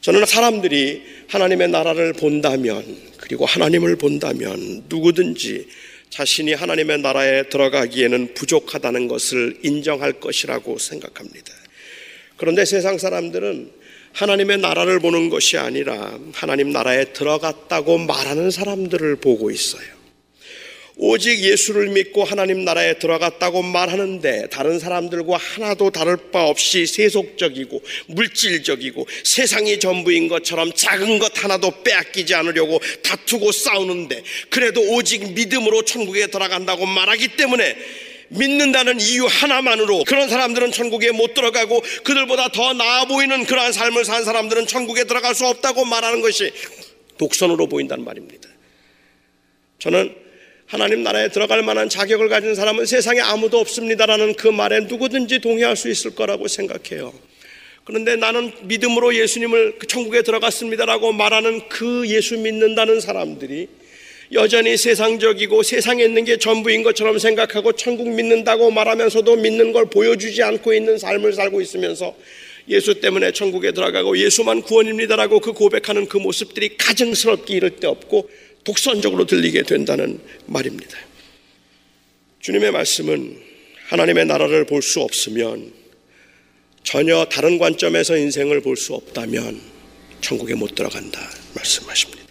저는 0.01 0.25
사람들이 0.25 1.01
하나님의 1.29 1.69
나라를 1.69 2.11
본다면 2.13 2.83
그리고 3.17 3.45
하나님을 3.45 3.95
본다면 3.95 4.83
누구든지 4.89 5.67
자신이 6.09 6.53
하나님의 6.53 6.99
나라에 6.99 7.43
들어가기에는 7.43 8.33
부족하다는 8.33 9.07
것을 9.07 9.59
인정할 9.63 10.13
것이라고 10.13 10.79
생각합니다. 10.79 11.53
그런데 12.35 12.65
세상 12.65 12.97
사람들은 12.97 13.71
하나님의 14.11 14.57
나라를 14.57 14.99
보는 14.99 15.29
것이 15.29 15.57
아니라 15.57 16.19
하나님 16.33 16.71
나라에 16.71 17.13
들어갔다고 17.13 17.99
말하는 17.99 18.51
사람들을 18.51 19.15
보고 19.17 19.49
있어요. 19.49 20.00
오직 20.97 21.39
예수를 21.39 21.89
믿고 21.89 22.23
하나님 22.23 22.63
나라에 22.65 22.99
들어갔다고 22.99 23.61
말하는데 23.61 24.47
다른 24.49 24.79
사람들과 24.79 25.37
하나도 25.37 25.89
다를 25.89 26.17
바 26.31 26.45
없이 26.45 26.85
세속적이고 26.85 27.81
물질적이고 28.07 29.07
세상이 29.23 29.79
전부인 29.79 30.27
것처럼 30.27 30.71
작은 30.73 31.19
것 31.19 31.43
하나도 31.43 31.83
빼앗기지 31.83 32.35
않으려고 32.35 32.79
다투고 33.03 33.51
싸우는데 33.51 34.23
그래도 34.49 34.81
오직 34.93 35.33
믿음으로 35.33 35.83
천국에 35.83 36.27
들어간다고 36.27 36.85
말하기 36.85 37.29
때문에 37.29 37.75
믿는다는 38.31 38.99
이유 39.01 39.25
하나만으로 39.25 40.05
그런 40.05 40.29
사람들은 40.29 40.71
천국에 40.71 41.11
못 41.11 41.33
들어가고 41.33 41.83
그들보다 42.03 42.49
더 42.49 42.73
나아 42.73 43.05
보이는 43.05 43.43
그러한 43.43 43.73
삶을 43.73 44.05
산 44.05 44.23
사람들은 44.23 44.67
천국에 44.67 45.03
들어갈 45.03 45.35
수 45.35 45.45
없다고 45.47 45.83
말하는 45.85 46.21
것이 46.21 46.51
독선으로 47.17 47.67
보인다는 47.67 48.05
말입니다. 48.05 48.47
저는 49.79 50.15
하나님 50.71 51.03
나라에 51.03 51.27
들어갈 51.27 51.63
만한 51.63 51.89
자격을 51.89 52.29
가진 52.29 52.55
사람은 52.55 52.85
세상에 52.85 53.19
아무도 53.19 53.59
없습니다라는 53.59 54.35
그 54.35 54.47
말에 54.47 54.79
누구든지 54.79 55.39
동의할 55.39 55.75
수 55.75 55.89
있을 55.89 56.15
거라고 56.15 56.47
생각해요. 56.47 57.13
그런데 57.83 58.15
나는 58.15 58.53
믿음으로 58.61 59.13
예수님을 59.13 59.79
그 59.79 59.87
천국에 59.87 60.21
들어갔습니다라고 60.21 61.11
말하는 61.11 61.67
그 61.67 62.07
예수 62.07 62.37
믿는다는 62.37 63.01
사람들이 63.01 63.67
여전히 64.31 64.77
세상적이고 64.77 65.61
세상에 65.61 66.05
있는 66.05 66.23
게 66.23 66.37
전부인 66.37 66.83
것처럼 66.83 67.19
생각하고 67.19 67.73
천국 67.73 68.07
믿는다고 68.07 68.71
말하면서도 68.71 69.35
믿는 69.35 69.73
걸 69.73 69.87
보여주지 69.87 70.41
않고 70.41 70.73
있는 70.73 70.97
삶을 70.97 71.33
살고 71.33 71.59
있으면서 71.59 72.15
예수 72.69 73.01
때문에 73.01 73.33
천국에 73.33 73.73
들어가고 73.73 74.17
예수만 74.17 74.61
구원입니다라고 74.61 75.41
그 75.41 75.51
고백하는 75.51 76.07
그 76.07 76.15
모습들이 76.15 76.77
가증스럽게 76.77 77.55
이를 77.55 77.71
데 77.71 77.87
없고 77.87 78.29
독선적으로 78.63 79.25
들리게 79.25 79.63
된다는 79.63 80.19
말입니다. 80.45 80.97
주님의 82.39 82.71
말씀은 82.71 83.39
하나님의 83.87 84.25
나라를 84.25 84.65
볼 84.65 84.81
수 84.81 85.01
없으면 85.01 85.73
전혀 86.83 87.25
다른 87.25 87.57
관점에서 87.59 88.17
인생을 88.17 88.61
볼 88.61 88.75
수 88.77 88.93
없다면 88.93 89.61
천국에 90.21 90.55
못 90.55 90.75
들어간다 90.75 91.19
말씀하십니다. 91.55 92.21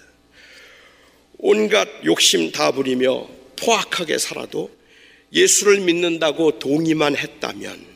온갖 1.39 1.89
욕심 2.05 2.51
다 2.53 2.70
부리며 2.70 3.28
포악하게 3.57 4.18
살아도 4.18 4.70
예수를 5.33 5.81
믿는다고 5.81 6.59
동의만 6.59 7.16
했다면 7.16 7.87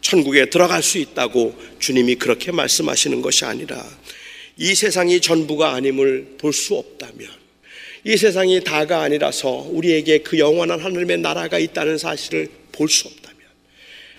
천국에 0.00 0.50
들어갈 0.50 0.82
수 0.82 0.98
있다고 0.98 1.56
주님이 1.78 2.16
그렇게 2.16 2.50
말씀하시는 2.50 3.22
것이 3.22 3.44
아니라 3.44 3.84
이 4.56 4.74
세상이 4.74 5.20
전부가 5.20 5.74
아님을 5.74 6.36
볼 6.38 6.52
수 6.52 6.74
없다면 6.74 7.41
이 8.04 8.16
세상이 8.16 8.64
다가 8.64 9.02
아니라서 9.02 9.48
우리에게 9.70 10.18
그 10.18 10.38
영원한 10.38 10.80
하나님의 10.80 11.18
나라가 11.18 11.58
있다는 11.58 11.98
사실을 11.98 12.48
볼 12.72 12.88
수 12.88 13.06
없다면 13.06 13.38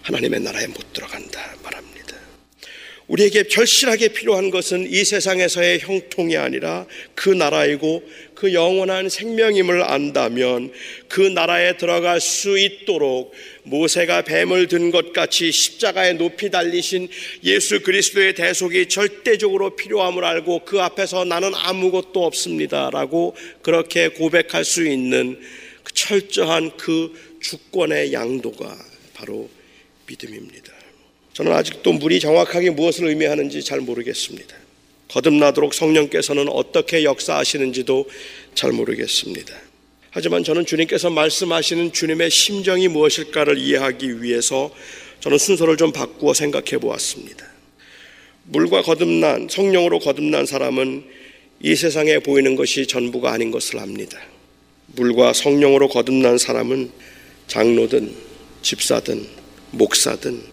하나님의 0.04 0.40
나라에 0.40 0.68
못 0.68 0.94
들어간다 0.94 1.56
말합니다. 1.64 1.93
우리에게 3.08 3.44
절실하게 3.50 4.10
필요한 4.10 4.50
것은 4.50 4.88
이 4.90 5.04
세상에서의 5.04 5.80
형통이 5.80 6.38
아니라 6.38 6.86
그 7.16 7.30
나라이고 7.30 8.02
그 8.34 8.54
영원한 8.54 9.10
생명임을 9.10 9.84
안다면 9.84 10.72
그 11.10 11.22
나라에 11.22 11.78
들어갈 11.78 12.22
수 12.22 12.58
있도록 12.58 13.34
모세가 13.64 14.24
뱀을 14.24 14.68
든 14.68 14.92
것 14.92 15.12
같이 15.12 15.52
십자가에 15.52 16.14
높이 16.14 16.50
달리신 16.52 17.10
예수 17.44 17.82
그리스도의 17.82 18.36
대속이 18.36 18.88
절대적으로 18.88 19.76
필요함을 19.76 20.24
알고 20.24 20.66
그 20.66 20.82
앞에서 20.82 21.26
나는 21.26 21.52
아무것도 21.56 22.24
없습니다라고 22.24 23.36
그렇게 23.62 24.10
고백할 24.10 24.64
수 24.64 24.86
있는 24.88 25.40
그 25.84 25.94
철저한 25.94 26.78
그 26.78 27.12
주권의 27.42 28.14
양도가 28.14 28.78
바로 29.14 29.50
믿음입니다. 30.08 30.63
저는 31.34 31.52
아직도 31.52 31.94
물이 31.94 32.20
정확하게 32.20 32.70
무엇을 32.72 33.08
의미하는지 33.08 33.64
잘 33.64 33.82
모르겠습니다. 33.82 34.56
거듭나도록 35.10 35.74
성령께서는 35.74 36.48
어떻게 36.50 37.04
역사하시는지도 37.04 38.08
잘 38.56 38.72
모르겠습니다. 38.72 39.54
하지만 40.12 40.44
저는 40.44 40.66
주님께서 40.66 41.10
말씀하시는 41.10 41.92
주님의 41.92 42.30
심정이 42.30 42.88
무엇일까를 42.88 43.58
이해하기 43.58 44.22
위해서 44.22 44.74
저는 45.22 45.40
순서를 45.40 45.76
좀 45.78 45.92
바꾸어 45.92 46.34
생각해 46.36 46.78
보았습니다. 46.78 47.48
물과 48.46 48.84
거듭난 48.84 49.48
성령으로 49.50 50.00
거듭난 50.00 50.46
사람은 50.46 51.04
이 51.62 51.76
세상에 51.76 52.20
보이는 52.20 52.56
것이 52.56 52.86
전부가 52.86 53.32
아닌 53.32 53.50
것을 53.50 53.80
압니다. 53.80 54.20
물과 54.88 55.34
성령으로 55.34 55.88
거듭난 55.88 56.38
사람은 56.38 56.92
장로든 57.48 58.14
집사든 58.62 59.26
목사든 59.72 60.53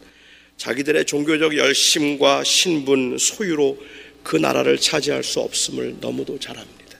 자기들의 0.61 1.07
종교적 1.07 1.57
열심과 1.57 2.45
신분, 2.45 3.17
소유로 3.19 3.79
그 4.23 4.37
나라를 4.37 4.77
차지할 4.77 5.25
수 5.25 5.41
없음을 5.41 5.97
너무도 6.03 6.39
잘 6.39 6.59
압니다. 6.59 6.99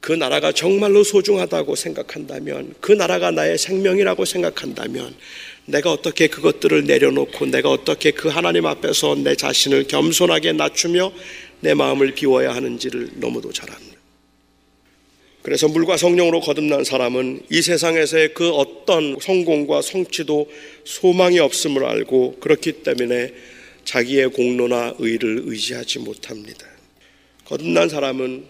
그 0.00 0.10
나라가 0.10 0.50
정말로 0.50 1.04
소중하다고 1.04 1.76
생각한다면, 1.76 2.74
그 2.80 2.90
나라가 2.90 3.30
나의 3.30 3.58
생명이라고 3.58 4.24
생각한다면, 4.24 5.14
내가 5.66 5.92
어떻게 5.92 6.26
그것들을 6.26 6.84
내려놓고 6.84 7.46
내가 7.46 7.70
어떻게 7.70 8.10
그 8.10 8.26
하나님 8.26 8.66
앞에서 8.66 9.14
내 9.14 9.36
자신을 9.36 9.84
겸손하게 9.86 10.54
낮추며 10.54 11.12
내 11.60 11.74
마음을 11.74 12.12
비워야 12.14 12.56
하는지를 12.56 13.10
너무도 13.14 13.52
잘 13.52 13.70
압니다. 13.70 13.87
그래서 15.48 15.66
물과 15.66 15.96
성령으로 15.96 16.40
거듭난 16.40 16.84
사람은 16.84 17.40
이 17.48 17.62
세상에서의 17.62 18.34
그 18.34 18.50
어떤 18.50 19.16
성공과 19.18 19.80
성취도 19.80 20.46
소망이 20.84 21.38
없음을 21.38 21.86
알고 21.86 22.36
그렇기 22.38 22.82
때문에 22.82 23.32
자기의 23.82 24.28
공로나 24.32 24.96
의를 24.98 25.44
의지하지 25.46 26.00
못합니다. 26.00 26.66
거듭난 27.46 27.88
사람은 27.88 28.44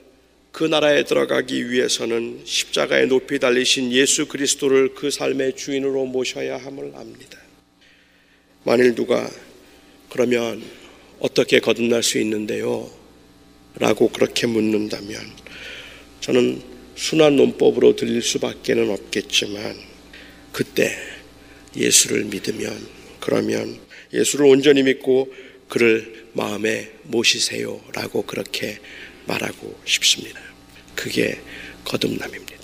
그 0.51 0.65
나라에 0.65 1.05
들어가기 1.05 1.71
위해서는 1.71 2.41
십자가에 2.45 3.07
높이 3.07 3.39
달리신 3.39 3.93
예수 3.93 4.27
그리스도를 4.27 4.95
그 4.97 5.13
삶의 5.13 5.55
주인으로 5.55 6.05
모셔야 6.07 6.57
함을 6.57 6.91
압니다. 6.97 7.39
만일 8.65 8.97
누가 8.97 9.31
그러면 10.09 10.65
어떻게 11.21 11.61
거듭날 11.61 12.03
수 12.03 12.19
있는데요? 12.19 12.91
라고 13.77 14.09
그렇게 14.09 14.49
묻는다면 14.49 15.21
저는 16.23 16.78
순한 16.99 17.37
논법으로 17.37 17.95
들릴 17.95 18.23
수밖에는 18.23 18.91
없겠지만 18.91 19.79
그때 20.51 20.99
예수를 21.77 22.25
믿으면 22.25 22.77
그러면 23.21 23.79
예수를 24.13 24.47
온전히 24.47 24.83
믿고 24.83 25.33
그를 25.69 26.27
마음에 26.33 26.91
모시세요라고 27.05 28.23
그렇게 28.23 28.81
말하고 29.27 29.81
싶습니다. 29.85 30.41
그게 30.97 31.41
거듭남입니다. 31.85 32.59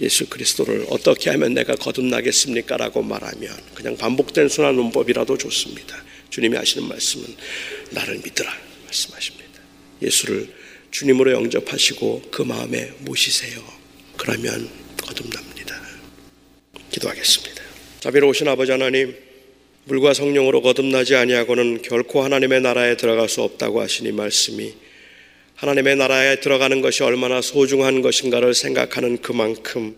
예수 0.00 0.28
그리스도를 0.28 0.84
어떻게 0.90 1.30
하면 1.30 1.54
내가 1.54 1.76
거듭나겠습니까? 1.76 2.76
라고 2.76 3.00
말하면 3.00 3.56
그냥 3.74 3.96
반복된 3.96 4.48
순한 4.48 4.74
논법이라도 4.74 5.38
좋습니다. 5.38 5.96
주님이 6.30 6.56
하시는 6.56 6.88
말씀은 6.88 7.24
나를 7.92 8.16
믿으라 8.24 8.52
말씀하십니다. 8.86 9.60
예수를 10.02 10.52
주님으로 10.96 11.32
영접하시고 11.32 12.22
그 12.30 12.40
마음에 12.40 12.90
모시세요. 13.00 13.62
그러면 14.16 14.66
거듭납니다. 15.02 15.78
기도하겠습니다. 16.90 17.62
자비로우신 18.00 18.48
아버지 18.48 18.72
하나님, 18.72 19.14
물과 19.84 20.14
성령으로 20.14 20.62
거듭나지 20.62 21.14
아니하고는 21.14 21.82
결코 21.82 22.22
하나님의 22.22 22.62
나라에 22.62 22.96
들어갈 22.96 23.28
수 23.28 23.42
없다고 23.42 23.82
하시니 23.82 24.12
말씀이 24.12 24.72
하나님의 25.56 25.96
나라에 25.96 26.40
들어가는 26.40 26.80
것이 26.80 27.02
얼마나 27.02 27.42
소중한 27.42 28.00
것인가를 28.00 28.54
생각하는 28.54 29.18
그만큼 29.18 29.96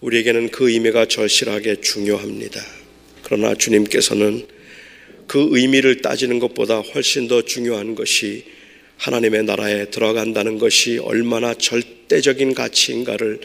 우리에게는 0.00 0.48
그 0.48 0.72
의미가 0.72 1.06
절실하게 1.06 1.82
중요합니다. 1.82 2.60
그러나 3.22 3.54
주님께서는 3.54 4.44
그 5.28 5.50
의미를 5.52 6.02
따지는 6.02 6.40
것보다 6.40 6.80
훨씬 6.80 7.28
더 7.28 7.42
중요한 7.42 7.94
것이 7.94 8.56
하나님의 8.98 9.44
나라에 9.44 9.90
들어간다는 9.90 10.58
것이 10.58 10.98
얼마나 10.98 11.54
절대적인 11.54 12.54
가치인가를 12.54 13.40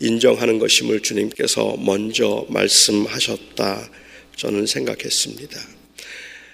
인정하는 0.00 0.58
것임을 0.58 1.00
주님께서 1.00 1.76
먼저 1.78 2.46
말씀하셨다 2.48 3.90
저는 4.36 4.66
생각했습니다. 4.66 5.58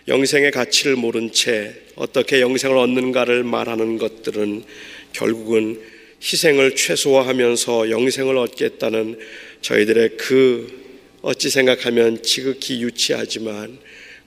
영생의 0.08 0.50
가치를 0.50 0.96
모른 0.96 1.32
채 1.32 1.74
어떻게 1.94 2.40
영생을 2.40 2.76
얻는가를 2.76 3.44
말하는 3.44 3.98
것들은 3.98 4.64
결국은 5.12 5.80
희생을 6.20 6.74
최소화하면서 6.74 7.90
영생을 7.90 8.36
얻겠다는 8.38 9.18
저희들의 9.60 10.16
그 10.16 10.84
어찌 11.22 11.48
생각하면 11.48 12.22
지극히 12.22 12.82
유치하지만 12.82 13.78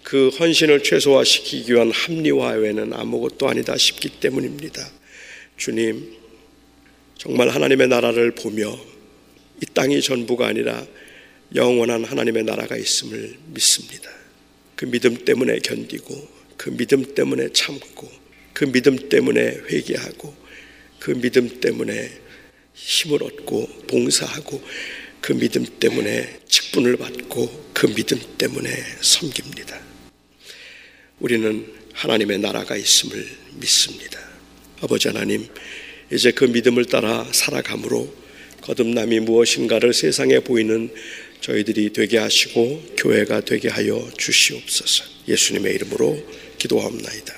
그 0.08 0.30
헌신을 0.30 0.84
최소화시키기 0.84 1.74
위한 1.74 1.92
합리화 1.92 2.52
외에는 2.52 2.94
아무것도 2.94 3.50
아니다 3.50 3.76
싶기 3.76 4.08
때문입니다. 4.22 4.90
주님, 5.58 6.16
정말 7.18 7.50
하나님의 7.50 7.90
나라를 7.90 8.32
보며 8.32 8.80
이 9.62 9.66
땅이 9.74 10.02
전부가 10.02 10.48
아니라 10.48 10.88
영원한 11.56 12.06
하나님의 12.06 12.46
나라가 12.46 12.78
있음을 12.78 13.36
믿습니다. 13.48 14.10
그 14.78 14.86
믿음 14.86 15.26
때문에 15.26 15.60
견디고, 15.60 16.30
그 16.56 16.70
믿음 16.70 17.14
때문에 17.14 17.50
참고, 17.52 18.10
그 18.54 18.72
믿음 18.72 19.10
때문에 19.10 19.58
회개하고, 19.70 20.34
그 21.00 21.20
믿음 21.20 21.60
때문에 21.60 22.10
힘을 22.76 23.24
얻고 23.24 23.68
봉사하고, 23.90 24.64
그 25.20 25.34
믿음 25.34 25.66
때문에 25.66 26.40
직분을 26.48 26.96
받고, 26.96 27.72
그 27.74 27.94
믿음 27.94 28.18
때문에 28.38 28.70
섬깁니다. 29.02 29.87
우리는 31.20 31.66
하나님의 31.94 32.40
나라가 32.40 32.76
있음을 32.76 33.28
믿습니다. 33.56 34.20
아버지 34.82 35.08
하나님, 35.08 35.48
이제 36.12 36.32
그 36.32 36.46
믿음을 36.46 36.86
따라 36.86 37.28
살아감으로 37.32 38.14
거듭남이 38.62 39.22
무엇인가를 39.22 39.94
세상에 39.94 40.40
보이는 40.40 40.94
저희들이 41.42 41.94
되게 41.94 42.18
하시고 42.18 42.96
교회가 42.98 43.42
되게 43.42 43.70
하여 43.70 44.10
주시옵소서. 44.18 45.06
예수님의 45.28 45.74
이름으로 45.76 46.24
기도합나이다. 46.58 47.37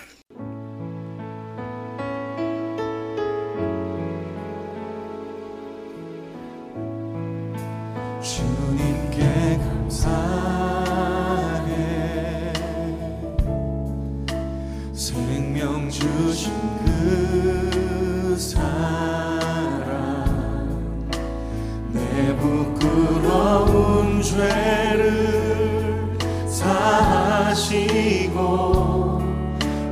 죄를 24.39 26.17
사하시고 26.47 28.39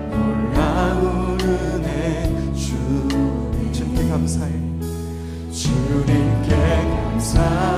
놀라운 0.09 1.37
은혜 1.41 2.31
주님. 2.55 3.71
주님 3.73 4.09
감사해. 4.09 4.53
주님께 5.51 6.55
감사해 6.55 7.76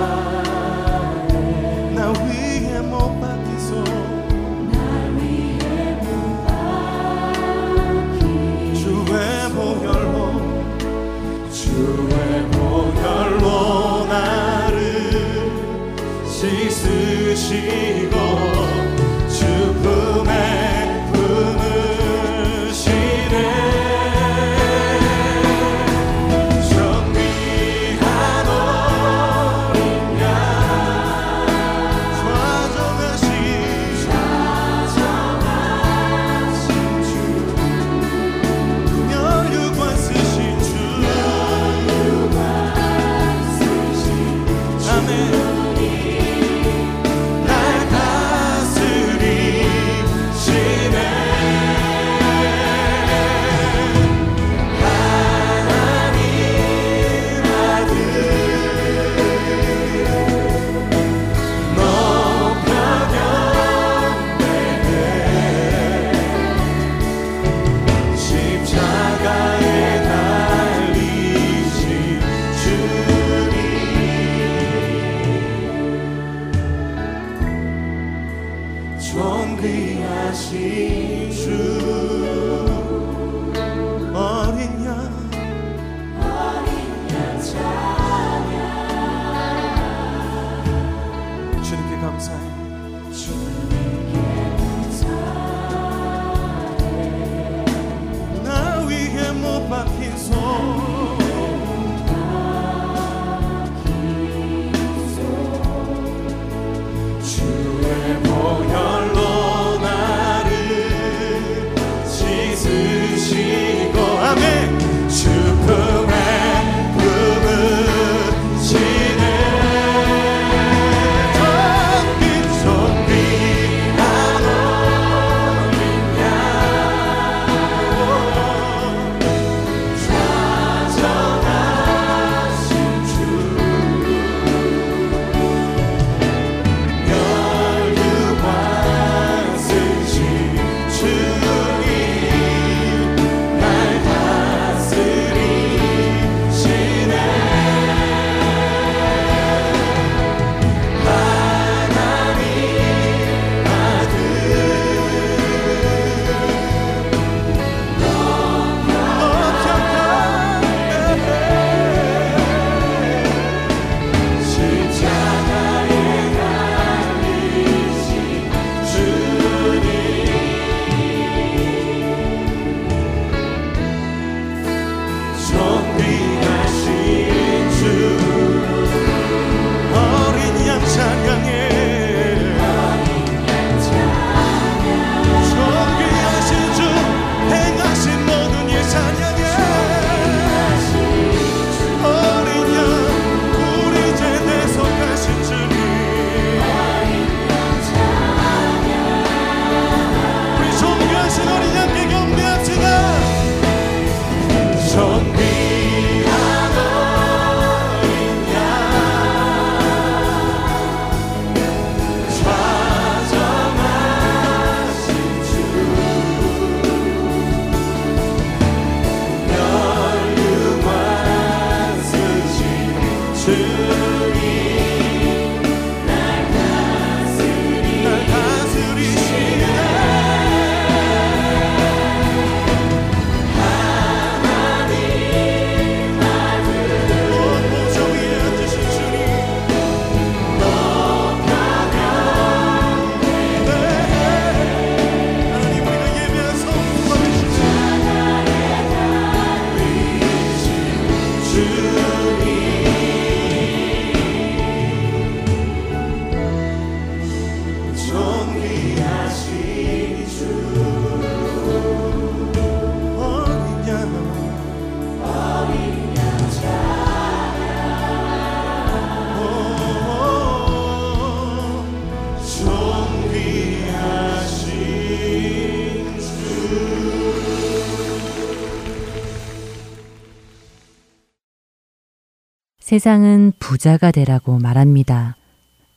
세상은 282.89 283.53
부자가 283.59 284.09
되라고 284.09 284.57
말합니다. 284.57 285.35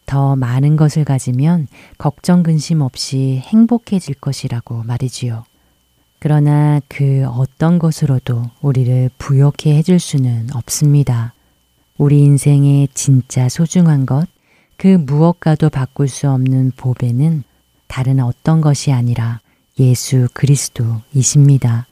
더 0.04 0.36
많은 0.36 0.76
것을 0.76 1.06
가지면 1.06 1.66
걱정 1.96 2.42
근심 2.42 2.82
없이 2.82 3.40
행복해질 3.46 4.16
것이라고 4.16 4.82
말이지요. 4.82 5.44
그러나 6.18 6.82
그 6.88 7.24
어떤 7.28 7.78
것으로도 7.78 8.42
우리를 8.60 9.08
부욕해 9.16 9.74
해줄 9.74 9.98
수는 10.00 10.48
없습니다. 10.52 11.32
우리 11.96 12.20
인생의 12.20 12.88
진짜 12.92 13.48
소중한 13.48 14.04
것, 14.04 14.28
그 14.76 14.88
무엇과도 14.88 15.70
바꿀 15.70 16.08
수 16.08 16.28
없는 16.28 16.72
보배는 16.76 17.42
다른 17.86 18.20
어떤 18.20 18.60
것이 18.60 18.92
아니라 18.92 19.40
예수 19.78 20.28
그리스도이십니다. 20.34 21.86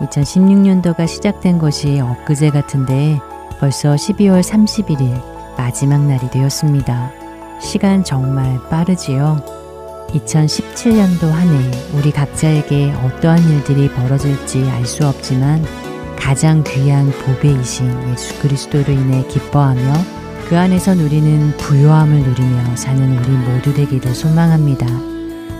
2016년도가 0.00 1.06
시작된 1.06 1.58
것이 1.58 2.00
엊그제 2.00 2.50
같은데 2.50 3.18
벌써 3.58 3.94
12월 3.94 4.42
31일 4.42 5.20
마지막 5.56 6.02
날이 6.06 6.28
되었습니다. 6.30 7.12
시간 7.60 8.04
정말 8.04 8.58
빠르지요? 8.68 9.40
2017년도 10.10 11.28
한 11.30 11.48
해 11.48 11.70
우리 11.94 12.12
각자에게 12.12 12.92
어떠한 12.92 13.42
일들이 13.48 13.88
벌어질지 13.90 14.68
알 14.70 14.86
수 14.86 15.06
없지만 15.06 15.64
가장 16.18 16.62
귀한 16.64 17.10
보배이신 17.10 18.10
예수 18.10 18.38
그리스도로 18.40 18.92
인해 18.92 19.26
기뻐하며 19.28 19.80
그 20.48 20.56
안에서 20.58 20.94
누리는 20.94 21.56
부요함을 21.56 22.20
누리며 22.20 22.76
사는 22.76 23.18
우리 23.18 23.30
모두 23.30 23.74
되기를 23.74 24.14
소망합니다. 24.14 24.86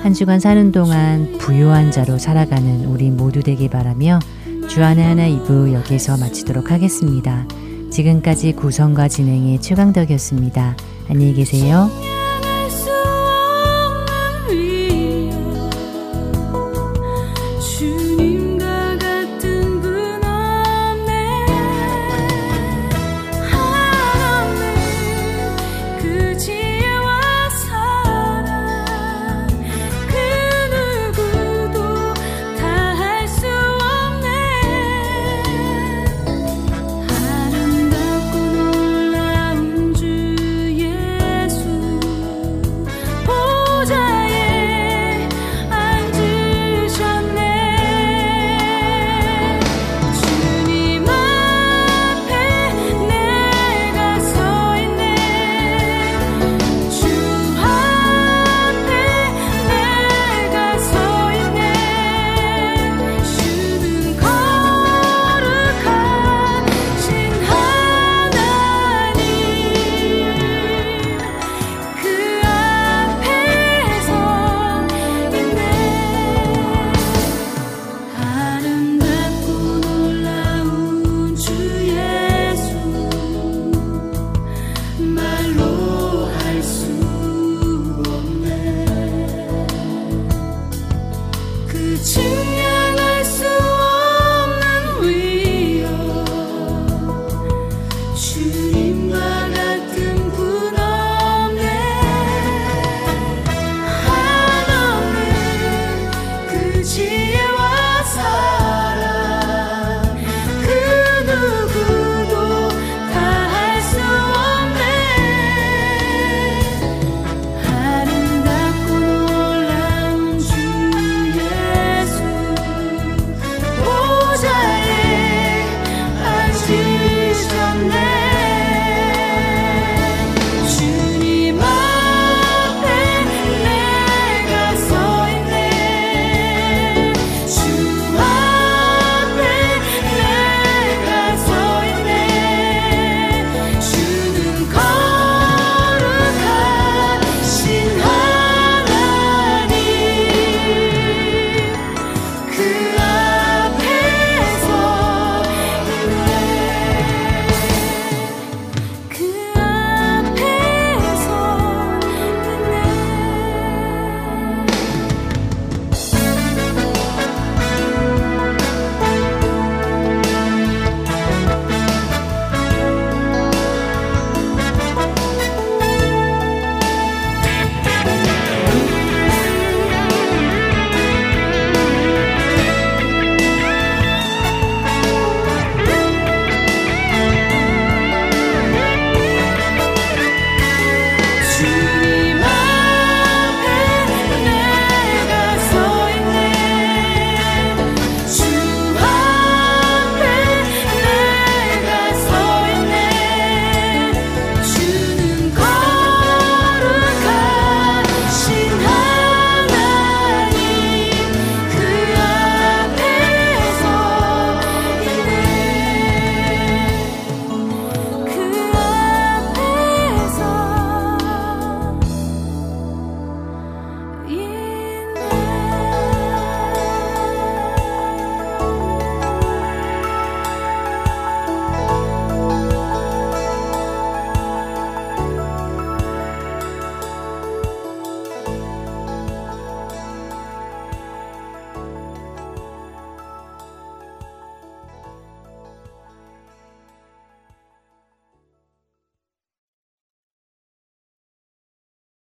한 0.06 0.14
주간 0.14 0.38
사는 0.38 0.70
동안 0.70 1.36
부요한 1.38 1.90
자로 1.90 2.16
살아가는 2.16 2.84
우리 2.84 3.10
모두 3.10 3.42
되기 3.42 3.68
바라며 3.68 4.20
주안의 4.68 5.04
하나 5.04 5.28
2부 5.28 5.72
여기서 5.72 6.16
마치도록 6.18 6.70
하겠습니다. 6.70 7.44
지금까지 7.90 8.52
구성과 8.52 9.08
진행의 9.08 9.60
최강덕이었습니다. 9.60 10.76
안녕히 11.08 11.34
계세요. 11.34 11.90